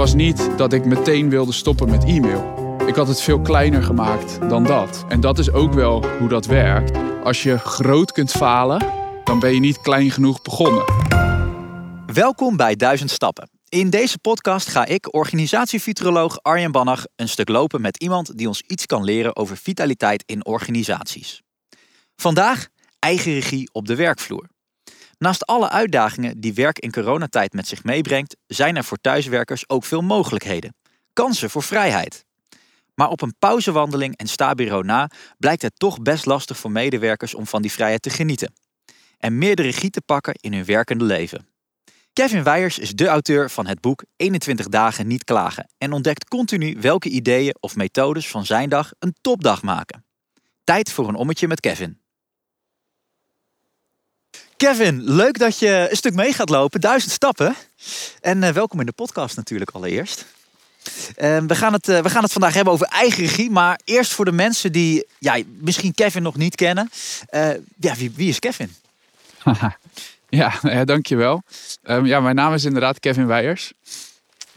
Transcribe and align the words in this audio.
was 0.00 0.14
niet 0.14 0.50
dat 0.56 0.72
ik 0.72 0.84
meteen 0.84 1.30
wilde 1.30 1.52
stoppen 1.52 1.90
met 1.90 2.04
e-mail. 2.04 2.76
Ik 2.86 2.94
had 2.94 3.08
het 3.08 3.20
veel 3.20 3.40
kleiner 3.40 3.82
gemaakt 3.82 4.48
dan 4.48 4.64
dat. 4.64 5.04
En 5.08 5.20
dat 5.20 5.38
is 5.38 5.52
ook 5.52 5.72
wel 5.72 6.06
hoe 6.18 6.28
dat 6.28 6.46
werkt. 6.46 6.98
Als 7.24 7.42
je 7.42 7.58
groot 7.58 8.12
kunt 8.12 8.30
falen, 8.30 8.86
dan 9.24 9.38
ben 9.38 9.54
je 9.54 9.60
niet 9.60 9.80
klein 9.80 10.10
genoeg 10.10 10.42
begonnen. 10.42 10.84
Welkom 12.06 12.56
bij 12.56 12.76
Duizend 12.76 13.10
Stappen. 13.10 13.50
In 13.68 13.90
deze 13.90 14.18
podcast 14.18 14.68
ga 14.68 14.86
ik, 14.86 15.14
organisatiefuturoloog 15.14 16.42
Arjen 16.42 16.72
Bannach, 16.72 17.04
een 17.16 17.28
stuk 17.28 17.48
lopen 17.48 17.80
met 17.80 18.02
iemand 18.02 18.38
die 18.38 18.46
ons 18.46 18.62
iets 18.66 18.86
kan 18.86 19.04
leren 19.04 19.36
over 19.36 19.56
vitaliteit 19.56 20.22
in 20.26 20.46
organisaties. 20.46 21.42
Vandaag 22.16 22.68
eigen 22.98 23.32
regie 23.32 23.68
op 23.72 23.86
de 23.86 23.94
werkvloer. 23.94 24.49
Naast 25.20 25.46
alle 25.46 25.68
uitdagingen 25.68 26.40
die 26.40 26.54
werk 26.54 26.78
in 26.78 26.92
coronatijd 26.92 27.52
met 27.52 27.66
zich 27.66 27.84
meebrengt, 27.84 28.36
zijn 28.46 28.76
er 28.76 28.84
voor 28.84 28.98
thuiswerkers 29.00 29.68
ook 29.68 29.84
veel 29.84 30.02
mogelijkheden. 30.02 30.74
Kansen 31.12 31.50
voor 31.50 31.62
vrijheid. 31.62 32.24
Maar 32.94 33.08
op 33.08 33.22
een 33.22 33.34
pauzewandeling 33.38 34.16
en 34.16 34.26
stabureau 34.26 34.84
na 34.84 35.10
blijkt 35.38 35.62
het 35.62 35.72
toch 35.78 36.02
best 36.02 36.26
lastig 36.26 36.58
voor 36.58 36.70
medewerkers 36.70 37.34
om 37.34 37.46
van 37.46 37.62
die 37.62 37.72
vrijheid 37.72 38.02
te 38.02 38.10
genieten. 38.10 38.52
En 39.18 39.38
meer 39.38 39.60
regie 39.60 39.90
te 39.90 40.00
pakken 40.00 40.34
in 40.40 40.52
hun 40.52 40.64
werkende 40.64 41.04
leven. 41.04 41.48
Kevin 42.12 42.42
Weijers 42.42 42.78
is 42.78 42.92
de 42.92 43.06
auteur 43.06 43.50
van 43.50 43.66
het 43.66 43.80
boek 43.80 44.04
21 44.16 44.68
dagen 44.68 45.06
niet 45.06 45.24
klagen 45.24 45.70
en 45.78 45.92
ontdekt 45.92 46.28
continu 46.28 46.76
welke 46.80 47.08
ideeën 47.08 47.54
of 47.60 47.76
methodes 47.76 48.28
van 48.28 48.46
zijn 48.46 48.68
dag 48.68 48.92
een 48.98 49.14
topdag 49.20 49.62
maken. 49.62 50.04
Tijd 50.64 50.92
voor 50.92 51.08
een 51.08 51.14
ommetje 51.14 51.48
met 51.48 51.60
Kevin. 51.60 51.99
Kevin, 54.60 55.02
leuk 55.04 55.38
dat 55.38 55.58
je 55.58 55.86
een 55.90 55.96
stuk 55.96 56.14
mee 56.14 56.32
gaat 56.32 56.48
lopen. 56.48 56.80
Duizend 56.80 57.12
stappen. 57.12 57.54
En 58.20 58.42
uh, 58.42 58.48
welkom 58.48 58.80
in 58.80 58.86
de 58.86 58.92
podcast 58.92 59.36
natuurlijk 59.36 59.70
allereerst. 59.70 60.26
Uh, 61.16 61.38
we, 61.38 61.54
gaan 61.54 61.72
het, 61.72 61.88
uh, 61.88 62.00
we 62.00 62.10
gaan 62.10 62.22
het 62.22 62.32
vandaag 62.32 62.54
hebben 62.54 62.72
over 62.72 62.86
eigen 62.86 63.22
regie. 63.22 63.50
Maar 63.50 63.80
eerst 63.84 64.12
voor 64.12 64.24
de 64.24 64.32
mensen 64.32 64.72
die 64.72 65.06
ja, 65.18 65.38
misschien 65.58 65.94
Kevin 65.94 66.22
nog 66.22 66.36
niet 66.36 66.54
kennen. 66.54 66.90
ja, 67.76 67.94
wie, 67.96 68.12
wie 68.14 68.28
is 68.28 68.38
Kevin? 68.38 68.74
ja, 70.28 70.52
ja, 70.62 70.84
dankjewel. 70.84 71.42
Um, 71.82 72.06
ja, 72.06 72.20
mijn 72.20 72.36
naam 72.36 72.54
is 72.54 72.64
inderdaad 72.64 73.00
Kevin 73.00 73.26
Weijers. 73.26 73.72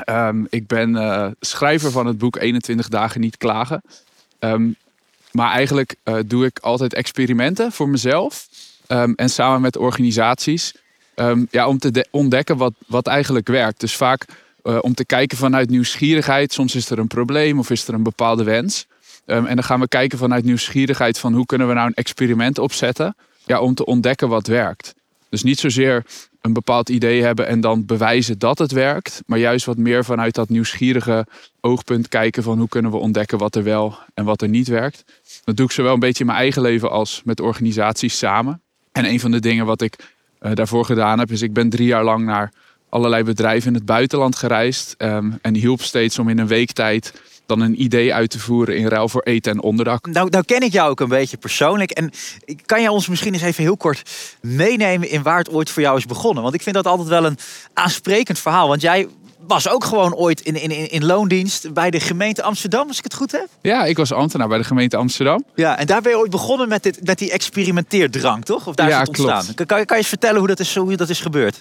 Um, 0.09 0.47
ik 0.49 0.67
ben 0.67 1.35
schrijver 1.39 1.91
van 1.91 2.05
het 2.05 2.17
boek 2.17 2.35
21 2.35 2.87
dagen 2.87 3.21
niet 3.21 3.37
klagen. 3.37 3.81
Maar 5.31 5.51
eigenlijk 5.51 5.95
doe 6.25 6.45
ik 6.45 6.59
altijd 6.59 6.93
experimenten 6.93 7.71
voor 7.71 7.89
mezelf. 7.89 8.47
Ehm, 8.93 9.11
en 9.15 9.29
samen 9.29 9.61
met 9.61 9.77
organisaties. 9.77 10.73
Um, 11.15 11.47
ja, 11.51 11.67
om 11.67 11.77
te 11.77 12.07
ontdekken 12.11 12.57
wat, 12.57 12.73
wat 12.87 13.07
eigenlijk 13.07 13.47
werkt. 13.47 13.79
Dus 13.79 13.95
vaak 13.95 14.25
uh, 14.63 14.77
om 14.81 14.93
te 14.93 15.05
kijken 15.05 15.37
vanuit 15.37 15.69
nieuwsgierigheid. 15.69 16.53
Soms 16.53 16.75
is 16.75 16.89
er 16.89 16.99
een 16.99 17.07
probleem 17.07 17.59
of 17.59 17.69
is 17.69 17.87
er 17.87 17.93
een 17.93 18.03
bepaalde 18.03 18.43
wens. 18.43 18.85
Um, 19.25 19.45
en 19.45 19.55
dan 19.55 19.63
gaan 19.63 19.79
we 19.79 19.87
kijken 19.87 20.17
vanuit 20.17 20.43
nieuwsgierigheid 20.43 21.19
van 21.19 21.33
hoe 21.33 21.45
kunnen 21.45 21.67
we 21.67 21.73
nou 21.73 21.87
een 21.87 21.93
experiment 21.93 22.59
opzetten. 22.59 23.15
Ja, 23.45 23.61
om 23.61 23.75
te 23.75 23.85
ontdekken 23.85 24.29
wat 24.29 24.47
werkt. 24.47 24.93
Dus 25.29 25.43
niet 25.43 25.59
zozeer 25.59 26.05
een 26.41 26.53
bepaald 26.53 26.89
idee 26.89 27.23
hebben 27.23 27.47
en 27.47 27.61
dan 27.61 27.85
bewijzen 27.85 28.39
dat 28.39 28.59
het 28.59 28.71
werkt. 28.71 29.21
Maar 29.25 29.39
juist 29.39 29.65
wat 29.65 29.77
meer 29.77 30.05
vanuit 30.05 30.35
dat 30.35 30.49
nieuwsgierige 30.49 31.25
oogpunt 31.61 32.07
kijken 32.07 32.43
van 32.43 32.57
hoe 32.57 32.69
kunnen 32.69 32.91
we 32.91 32.97
ontdekken 32.97 33.37
wat 33.37 33.55
er 33.55 33.63
wel 33.63 33.97
en 34.13 34.25
wat 34.25 34.41
er 34.41 34.49
niet 34.49 34.67
werkt. 34.67 35.03
Dat 35.43 35.57
doe 35.57 35.65
ik 35.65 35.71
zowel 35.71 35.93
een 35.93 35.99
beetje 35.99 36.19
in 36.19 36.25
mijn 36.25 36.39
eigen 36.39 36.61
leven 36.61 36.91
als 36.91 37.21
met 37.23 37.39
organisaties 37.39 38.17
samen. 38.17 38.61
En 38.93 39.05
een 39.05 39.19
van 39.19 39.31
de 39.31 39.39
dingen 39.39 39.65
wat 39.65 39.81
ik 39.81 39.95
uh, 40.41 40.51
daarvoor 40.53 40.85
gedaan 40.85 41.19
heb, 41.19 41.31
is 41.31 41.41
ik 41.41 41.53
ben 41.53 41.69
drie 41.69 41.87
jaar 41.87 42.03
lang 42.03 42.25
naar 42.25 42.51
allerlei 42.89 43.23
bedrijven 43.23 43.67
in 43.67 43.73
het 43.73 43.85
buitenland 43.85 44.35
gereisd. 44.35 44.95
Um, 44.97 45.39
en 45.41 45.55
hielp 45.55 45.81
steeds 45.81 46.19
om 46.19 46.29
in 46.29 46.39
een 46.39 46.47
week 46.47 46.71
tijd 46.71 47.13
dan 47.45 47.61
een 47.61 47.81
idee 47.81 48.13
uit 48.13 48.29
te 48.29 48.39
voeren 48.39 48.77
in 48.77 48.87
ruil 48.87 49.09
voor 49.09 49.21
eten 49.21 49.51
en 49.51 49.61
onderdak. 49.61 50.07
Nou, 50.07 50.29
nou 50.29 50.43
ken 50.43 50.61
ik 50.61 50.71
jou 50.71 50.89
ook 50.89 50.99
een 50.99 51.07
beetje 51.07 51.37
persoonlijk. 51.37 51.91
En 51.91 52.11
kan 52.65 52.81
jij 52.81 52.89
ons 52.89 53.07
misschien 53.07 53.33
eens 53.33 53.41
even 53.41 53.63
heel 53.63 53.77
kort 53.77 54.09
meenemen 54.41 55.09
in 55.09 55.23
waar 55.23 55.37
het 55.37 55.49
ooit 55.49 55.69
voor 55.69 55.81
jou 55.81 55.97
is 55.97 56.05
begonnen? 56.05 56.43
Want 56.43 56.55
ik 56.55 56.61
vind 56.61 56.75
dat 56.75 56.87
altijd 56.87 57.07
wel 57.07 57.25
een 57.25 57.37
aansprekend 57.73 58.39
verhaal. 58.39 58.67
Want 58.67 58.81
jij 58.81 59.07
was 59.47 59.69
ook 59.69 59.83
gewoon 59.83 60.15
ooit 60.15 60.41
in, 60.41 60.55
in, 60.55 60.91
in 60.91 61.05
loondienst 61.05 61.73
bij 61.73 61.89
de 61.89 61.99
gemeente 61.99 62.43
Amsterdam, 62.43 62.87
als 62.87 62.97
ik 62.97 63.03
het 63.03 63.13
goed 63.13 63.31
heb. 63.31 63.47
Ja, 63.61 63.85
ik 63.85 63.97
was 63.97 64.13
ambtenaar 64.13 64.47
bij 64.47 64.57
de 64.57 64.63
gemeente 64.63 64.97
Amsterdam. 64.97 65.43
Ja, 65.55 65.77
en 65.77 65.85
daar 65.85 66.01
ben 66.01 66.11
je 66.11 66.17
ooit 66.17 66.31
begonnen 66.31 66.67
met, 66.67 66.83
dit, 66.83 67.05
met 67.05 67.17
die 67.17 67.31
experimenteerdrang, 67.31 68.45
toch? 68.45 68.67
Of 68.67 68.75
daar 68.75 68.89
is 68.89 68.95
het 68.95 69.07
ontstaan? 69.07 69.41
Klopt. 69.41 69.55
Kan, 69.55 69.65
kan, 69.65 69.79
je, 69.79 69.85
kan 69.85 69.97
je 69.97 70.01
eens 70.01 70.11
vertellen 70.11 70.37
hoe 70.37 70.47
dat 70.47 70.59
is, 70.59 70.75
hoe 70.75 70.95
dat 70.95 71.09
is 71.09 71.19
gebeurd? 71.19 71.59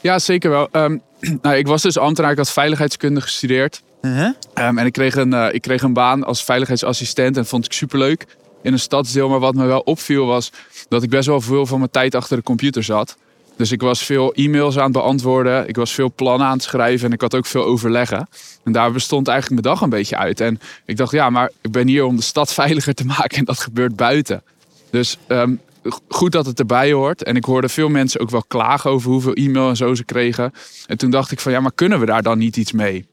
Ja, 0.00 0.18
zeker 0.18 0.50
wel. 0.50 0.68
Um, 0.72 1.02
nou, 1.42 1.56
ik 1.56 1.66
was 1.66 1.82
dus 1.82 1.98
ambtenaar, 1.98 2.30
ik 2.30 2.36
had 2.36 2.50
veiligheidskunde 2.50 3.20
gestudeerd. 3.20 3.82
Uh 4.00 4.16
-huh. 4.16 4.68
um, 4.68 4.78
en 4.78 4.86
ik 4.86 4.92
kreeg, 4.92 5.14
een, 5.14 5.32
uh, 5.32 5.48
ik 5.52 5.62
kreeg 5.62 5.82
een 5.82 5.92
baan 5.92 6.24
als 6.24 6.44
veiligheidsassistent 6.44 7.36
en 7.36 7.46
vond 7.46 7.64
ik 7.64 7.72
superleuk 7.72 8.26
in 8.62 8.72
een 8.72 8.78
stadsdeel. 8.78 9.28
Maar 9.28 9.38
wat 9.38 9.54
me 9.54 9.66
wel 9.66 9.80
opviel 9.80 10.26
was 10.26 10.52
dat 10.88 11.02
ik 11.02 11.10
best 11.10 11.26
wel 11.26 11.40
veel 11.40 11.66
van 11.66 11.78
mijn 11.78 11.90
tijd 11.90 12.14
achter 12.14 12.36
de 12.36 12.42
computer 12.42 12.82
zat. 12.82 13.16
Dus 13.56 13.72
ik 13.72 13.80
was 13.80 14.04
veel 14.04 14.32
e-mails 14.32 14.76
aan 14.76 14.84
het 14.84 14.92
beantwoorden. 14.92 15.68
Ik 15.68 15.76
was 15.76 15.92
veel 15.92 16.12
plannen 16.14 16.46
aan 16.46 16.52
het 16.52 16.62
schrijven 16.62 17.06
en 17.06 17.12
ik 17.12 17.20
had 17.20 17.34
ook 17.34 17.46
veel 17.46 17.64
overleggen. 17.64 18.28
En 18.64 18.72
daar 18.72 18.92
bestond 18.92 19.28
eigenlijk 19.28 19.62
mijn 19.62 19.74
dag 19.74 19.84
een 19.84 19.90
beetje 19.90 20.16
uit. 20.16 20.40
En 20.40 20.60
ik 20.84 20.96
dacht, 20.96 21.12
ja, 21.12 21.30
maar 21.30 21.50
ik 21.60 21.70
ben 21.70 21.88
hier 21.88 22.04
om 22.04 22.16
de 22.16 22.22
stad 22.22 22.52
veiliger 22.62 22.94
te 22.94 23.04
maken 23.04 23.38
en 23.38 23.44
dat 23.44 23.60
gebeurt 23.60 23.96
buiten. 23.96 24.42
Dus 24.90 25.18
um, 25.28 25.60
goed 26.08 26.32
dat 26.32 26.46
het 26.46 26.58
erbij 26.58 26.92
hoort. 26.92 27.22
En 27.22 27.36
ik 27.36 27.44
hoorde 27.44 27.68
veel 27.68 27.88
mensen 27.88 28.20
ook 28.20 28.30
wel 28.30 28.44
klagen 28.48 28.90
over 28.90 29.10
hoeveel 29.10 29.32
e-mail 29.32 29.68
en 29.68 29.76
zo 29.76 29.94
ze 29.94 30.04
kregen. 30.04 30.52
En 30.86 30.96
toen 30.96 31.10
dacht 31.10 31.30
ik 31.30 31.40
van, 31.40 31.52
ja, 31.52 31.60
maar 31.60 31.72
kunnen 31.74 32.00
we 32.00 32.06
daar 32.06 32.22
dan 32.22 32.38
niet 32.38 32.56
iets 32.56 32.72
mee? 32.72 33.06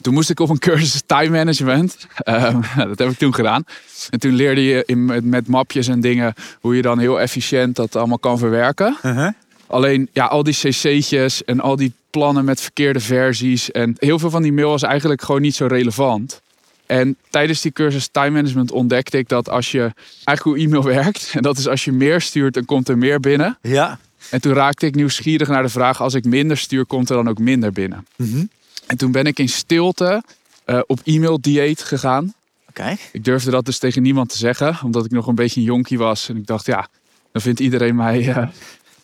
Toen 0.00 0.14
moest 0.14 0.30
ik 0.30 0.40
op 0.40 0.48
een 0.48 0.58
cursus 0.58 1.02
time 1.06 1.28
management. 1.28 2.06
Um, 2.28 2.60
dat 2.88 2.98
heb 2.98 3.10
ik 3.10 3.18
toen 3.18 3.34
gedaan. 3.34 3.64
En 4.10 4.18
toen 4.18 4.32
leerde 4.32 4.64
je 4.64 4.82
in, 4.86 5.28
met 5.28 5.48
mapjes 5.48 5.88
en 5.88 6.00
dingen 6.00 6.34
hoe 6.60 6.76
je 6.76 6.82
dan 6.82 6.98
heel 6.98 7.20
efficiënt 7.20 7.76
dat 7.76 7.96
allemaal 7.96 8.18
kan 8.18 8.38
verwerken. 8.38 8.96
Uh 9.02 9.16
-huh. 9.16 9.28
Alleen 9.66 10.08
ja, 10.12 10.24
al 10.24 10.42
die 10.42 10.54
cc'tjes 10.54 11.44
en 11.44 11.60
al 11.60 11.76
die 11.76 11.92
plannen 12.10 12.44
met 12.44 12.60
verkeerde 12.60 13.00
versies. 13.00 13.70
En 13.70 13.94
heel 13.98 14.18
veel 14.18 14.30
van 14.30 14.42
die 14.42 14.52
mail 14.52 14.68
was 14.68 14.82
eigenlijk 14.82 15.22
gewoon 15.22 15.40
niet 15.40 15.54
zo 15.54 15.66
relevant. 15.66 16.40
En 16.86 17.16
tijdens 17.28 17.60
die 17.60 17.72
cursus 17.72 18.08
time 18.08 18.30
management 18.30 18.70
ontdekte 18.72 19.18
ik 19.18 19.28
dat 19.28 19.48
als 19.48 19.70
je 19.70 19.92
eigenlijk 20.24 20.42
hoe 20.42 20.58
e-mail 20.58 20.84
werkt. 21.02 21.30
En 21.34 21.42
dat 21.42 21.58
is 21.58 21.68
als 21.68 21.84
je 21.84 21.92
meer 21.92 22.20
stuurt, 22.20 22.54
dan 22.54 22.64
komt 22.64 22.88
er 22.88 22.98
meer 22.98 23.20
binnen. 23.20 23.58
Ja. 23.62 23.98
En 24.30 24.40
toen 24.40 24.52
raakte 24.52 24.86
ik 24.86 24.94
nieuwsgierig 24.94 25.48
naar 25.48 25.62
de 25.62 25.68
vraag: 25.68 26.00
als 26.02 26.14
ik 26.14 26.24
minder 26.24 26.56
stuur, 26.56 26.86
komt 26.86 27.10
er 27.10 27.16
dan 27.16 27.28
ook 27.28 27.38
minder 27.38 27.72
binnen. 27.72 28.06
-huh. 28.16 28.48
En 28.90 28.96
toen 28.96 29.12
ben 29.12 29.24
ik 29.24 29.38
in 29.38 29.48
stilte 29.48 30.22
uh, 30.66 30.80
op 30.86 31.00
e-mail 31.04 31.40
dieet 31.40 31.82
gegaan. 31.82 32.34
Okay. 32.68 32.98
Ik 33.12 33.24
durfde 33.24 33.50
dat 33.50 33.64
dus 33.64 33.78
tegen 33.78 34.02
niemand 34.02 34.28
te 34.28 34.36
zeggen, 34.36 34.78
omdat 34.84 35.04
ik 35.04 35.10
nog 35.10 35.26
een 35.26 35.34
beetje 35.34 35.60
een 35.60 35.66
jonkie 35.66 35.98
was. 35.98 36.28
En 36.28 36.36
ik 36.36 36.46
dacht, 36.46 36.66
ja, 36.66 36.88
dan 37.32 37.42
vindt 37.42 37.60
iedereen 37.60 37.94
mij 37.94 38.26
uh, 38.26 38.48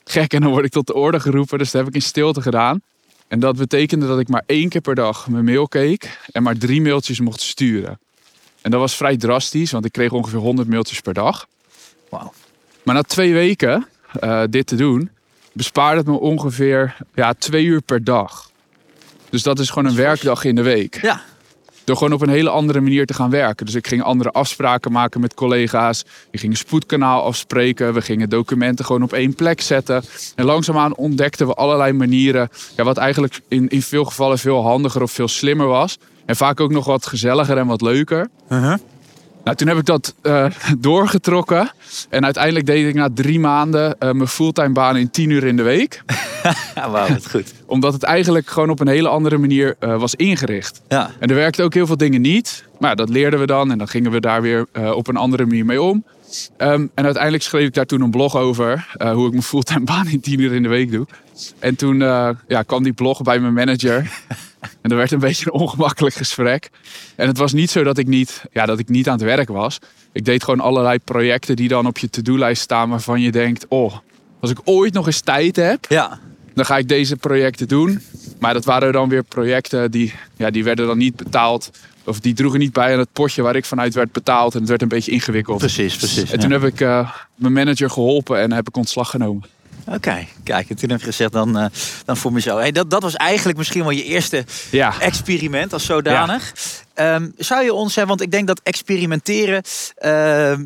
gek 0.05 0.33
en 0.33 0.41
dan 0.41 0.51
word 0.51 0.65
ik 0.65 0.71
tot 0.71 0.87
de 0.87 0.95
orde 0.95 1.21
geroepen. 1.21 1.59
Dus 1.59 1.71
dat 1.71 1.81
heb 1.81 1.91
ik 1.91 1.95
in 1.95 2.03
stilte 2.03 2.43
gedaan. 2.43 2.83
En 3.29 3.41
dat 3.41 3.57
betekende 3.57 4.07
dat 4.07 4.19
ik 4.19 4.29
maar 4.29 4.43
één 4.47 4.69
keer 4.69 4.81
per 4.81 4.95
dag 4.95 5.29
mijn 5.29 5.45
mail 5.45 5.69
keek 5.69 6.19
en 6.33 6.43
maar 6.43 6.57
drie 6.59 6.83
mailtjes 6.83 7.21
mocht 7.21 7.41
sturen. 7.41 7.99
En 8.63 8.71
dat 8.71 8.81
was 8.81 8.97
vrij 8.97 9.17
drastisch, 9.17 9.71
want 9.71 9.85
ik 9.85 9.93
kreeg 9.93 10.13
ongeveer 10.13 10.39
100 10.39 10.69
mailtjes 10.69 11.01
per 11.01 11.15
dag. 11.15 11.47
Wow. 12.09 12.33
Maar 12.83 12.95
na 12.95 13.03
twee 13.03 13.33
weken 13.33 13.87
uh, 14.25 14.43
dit 14.51 14.67
te 14.67 14.77
doen, 14.77 15.11
bespaarde 15.53 15.99
het 15.99 16.07
me 16.07 16.19
ongeveer 16.19 16.97
ja, 17.15 17.35
twee 17.35 17.65
uur 17.65 17.81
per 17.81 18.05
dag. 18.05 18.55
Dus 19.31 19.42
dat 19.42 19.59
is 19.59 19.70
gewoon 19.70 19.88
een 19.88 19.97
werkdag 19.97 20.44
in 20.44 20.54
de 20.54 20.62
week. 20.62 20.98
Ja. 21.03 21.22
Door 21.84 21.97
gewoon 21.97 22.12
op 22.12 22.22
een 22.22 22.28
hele 22.28 22.50
andere 22.50 22.81
manier 22.81 23.06
te 23.06 23.14
gaan 23.14 23.31
werken. 23.31 23.66
Dus 23.66 23.75
ik 23.75 23.87
ging 23.87 24.03
andere 24.03 24.31
afspraken 24.31 24.92
maken 24.92 25.20
met 25.20 25.34
collega's. 25.34 26.04
Ik 26.31 26.41
ging 26.41 26.53
een 26.53 26.59
spoedkanaal 26.59 27.22
afspreken. 27.22 27.94
We 27.94 28.03
gingen 28.03 28.28
documenten 28.28 28.84
gewoon 28.84 29.03
op 29.03 29.12
één 29.12 29.34
plek 29.34 29.60
zetten. 29.60 30.03
En 30.34 30.44
langzaamaan 30.44 30.97
ontdekten 30.97 31.47
we 31.47 31.54
allerlei 31.54 31.92
manieren. 31.92 32.49
Ja, 32.76 32.84
wat 32.84 32.96
eigenlijk 32.96 33.40
in, 33.49 33.69
in 33.69 33.82
veel 33.82 34.05
gevallen 34.05 34.38
veel 34.38 34.62
handiger 34.62 35.02
of 35.02 35.11
veel 35.11 35.29
slimmer 35.29 35.67
was. 35.67 35.99
En 36.25 36.37
vaak 36.37 36.61
ook 36.61 36.70
nog 36.70 36.84
wat 36.84 37.06
gezelliger 37.06 37.58
en 37.58 37.67
wat 37.67 37.81
leuker. 37.81 38.29
Uh 38.49 38.62
-huh. 38.62 38.75
Nou, 39.46 39.58
toen 39.58 39.69
heb 39.69 39.76
ik 39.76 39.84
dat 39.84 40.14
uh, 40.22 40.46
doorgetrokken. 40.78 41.70
En 42.08 42.25
uiteindelijk 42.25 42.66
deed 42.66 42.87
ik 42.87 42.94
na 42.94 43.08
drie 43.14 43.40
maanden 43.40 43.96
uh, 44.00 44.10
mijn 44.12 44.28
fulltime 44.28 44.72
baan 44.72 44.96
in 44.96 45.10
tien 45.10 45.31
uur 45.31 45.44
in 45.44 45.56
de 45.56 45.62
week. 45.62 46.02
Wauw, 46.90 47.08
dat 47.08 47.31
goed. 47.31 47.54
Omdat 47.66 47.93
het 47.93 48.02
eigenlijk 48.02 48.46
gewoon 48.46 48.70
op 48.70 48.81
een 48.81 48.88
hele 48.88 49.08
andere 49.08 49.38
manier 49.38 49.76
uh, 49.81 49.98
was 49.98 50.14
ingericht. 50.14 50.82
Ja. 50.88 51.10
En 51.19 51.28
er 51.28 51.34
werkten 51.34 51.64
ook 51.64 51.75
heel 51.75 51.87
veel 51.87 51.96
dingen 51.96 52.20
niet. 52.20 52.64
Maar 52.78 52.90
ja, 52.90 52.96
dat 52.96 53.08
leerden 53.08 53.40
we 53.40 53.46
dan 53.46 53.70
en 53.70 53.78
dan 53.78 53.88
gingen 53.88 54.10
we 54.10 54.20
daar 54.20 54.43
weer 54.43 54.66
op 54.94 55.08
een 55.08 55.16
andere 55.16 55.46
manier 55.46 55.64
mee 55.64 55.82
om. 55.82 56.04
Um, 56.59 56.91
en 56.94 57.05
uiteindelijk 57.05 57.43
schreef 57.43 57.67
ik 57.67 57.75
daar 57.75 57.87
toen 57.87 58.00
een 58.00 58.11
blog 58.11 58.37
over. 58.37 58.87
hoe 58.99 59.27
ik 59.27 59.31
mijn 59.31 59.43
fulltime 59.43 59.85
baan 59.85 60.09
in 60.09 60.21
tien 60.21 60.41
uur 60.41 60.55
in 60.55 60.62
de 60.62 60.69
week 60.69 60.91
doe. 60.91 61.06
En 61.59 61.77
toen 61.77 61.99
ja, 62.49 62.62
kwam 62.67 62.83
die 62.83 62.93
blog 62.93 63.23
bij 63.23 63.38
mijn 63.38 63.55
manager. 63.55 64.11
En 64.81 64.91
er 64.91 64.97
werd 64.97 65.12
een 65.12 65.19
beetje 65.19 65.47
een 65.47 65.61
ongemakkelijk 65.61 66.15
gesprek. 66.15 66.71
En 67.17 67.27
het 67.27 67.38
was 67.38 67.53
niet 67.53 67.71
zo 67.71 67.83
dat 67.83 67.99
ik 67.99 68.06
niet, 68.06 68.44
ja, 68.53 68.67
dat 68.67 68.79
ik 68.79 68.88
niet 68.88 69.09
aan 69.09 69.15
het 69.15 69.23
werk 69.23 69.49
was. 69.49 69.79
Ik 70.12 70.25
deed 70.25 70.44
gewoon 70.44 70.61
allerlei 70.61 70.99
projecten 70.99 71.56
die 71.56 71.69
dan 71.69 71.87
op 71.87 71.99
je 71.99 72.11
to-do-lijst 72.11 72.62
staan 72.62 72.89
waarvan 72.89 73.21
je 73.21 73.32
denkt: 73.32 73.67
oh, 73.69 73.94
als 74.41 74.50
ik 74.50 74.59
ooit 74.65 74.93
nog 74.93 75.06
eens 75.06 75.21
tijd 75.21 75.56
heb, 75.56 75.87
ja. 75.89 76.21
Dan 76.56 76.67
ga 76.67 76.76
ik 76.76 76.88
deze 76.88 77.17
projecten 77.17 77.69
doen. 77.69 78.03
Maar 78.38 78.55
dat 78.55 78.64
waren 78.64 78.93
dan 78.93 79.08
weer 79.08 79.23
projecten 79.23 79.91
die, 79.91 80.12
ja, 80.37 80.50
die 80.50 80.64
werden 80.64 80.87
dan 80.87 80.99
niet 80.99 81.17
betaald. 81.17 81.70
Of 82.05 82.20
die 82.20 82.35
droegen 82.35 82.58
niet 82.58 82.73
bij 82.73 82.93
aan 82.93 82.99
het 82.99 83.12
potje 83.12 83.43
waar 83.43 83.56
ik 83.56 83.64
vanuit 83.64 83.94
werd 83.94 84.12
betaald. 84.12 84.55
En 84.55 84.61
het 84.61 84.69
werd 84.69 84.82
een 84.82 84.88
beetje 84.88 85.11
ingewikkeld. 85.11 85.58
Precies, 85.58 85.97
precies. 85.97 86.31
En 86.31 86.38
toen 86.38 86.50
heb 86.50 86.64
ik 86.64 86.81
uh, 86.81 87.11
mijn 87.35 87.53
manager 87.53 87.91
geholpen 87.91 88.41
en 88.41 88.53
heb 88.53 88.69
ik 88.69 88.76
ontslag 88.76 89.11
genomen. 89.11 89.49
Oké, 89.87 90.26
kijk, 90.43 90.70
en 90.70 90.76
toen 90.76 90.91
heb 90.91 90.99
je 91.00 91.06
gezegd, 91.06 91.32
dan, 91.32 91.58
uh, 91.58 91.67
dan 92.05 92.17
voor 92.17 92.32
mezelf. 92.32 92.61
Hey, 92.61 92.73
dat, 92.73 92.91
dat 92.91 93.03
was 93.03 93.14
eigenlijk 93.14 93.58
misschien 93.58 93.82
wel 93.82 93.91
je 93.91 94.05
eerste 94.05 94.44
ja. 94.70 95.00
experiment 95.00 95.73
als 95.73 95.85
zodanig. 95.85 96.53
Um, 97.00 97.32
zou 97.37 97.64
je 97.64 97.72
ons, 97.72 97.94
hè, 97.94 98.06
want 98.06 98.20
ik 98.20 98.31
denk 98.31 98.46
dat 98.46 98.60
experimenteren, 98.62 99.62
uh, 100.04 100.10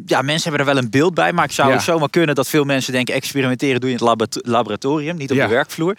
ja, 0.07 0.23
mensen 0.23 0.51
hebben 0.51 0.61
er 0.61 0.75
wel 0.75 0.83
een 0.83 0.91
beeld 0.91 1.15
bij, 1.15 1.33
maar 1.33 1.45
ik 1.45 1.53
zou 1.53 1.73
ja. 1.73 1.79
zomaar 1.79 2.11
kunnen 2.11 2.35
dat 2.35 2.49
veel 2.49 2.65
mensen 2.65 2.93
denken, 2.93 3.15
experimenteren 3.15 3.81
doe 3.81 3.91
je 3.91 3.97
in 3.97 4.07
het 4.07 4.47
laboratorium, 4.47 5.17
niet 5.17 5.31
op 5.31 5.37
de 5.37 5.47
werkvloer. 5.47 5.97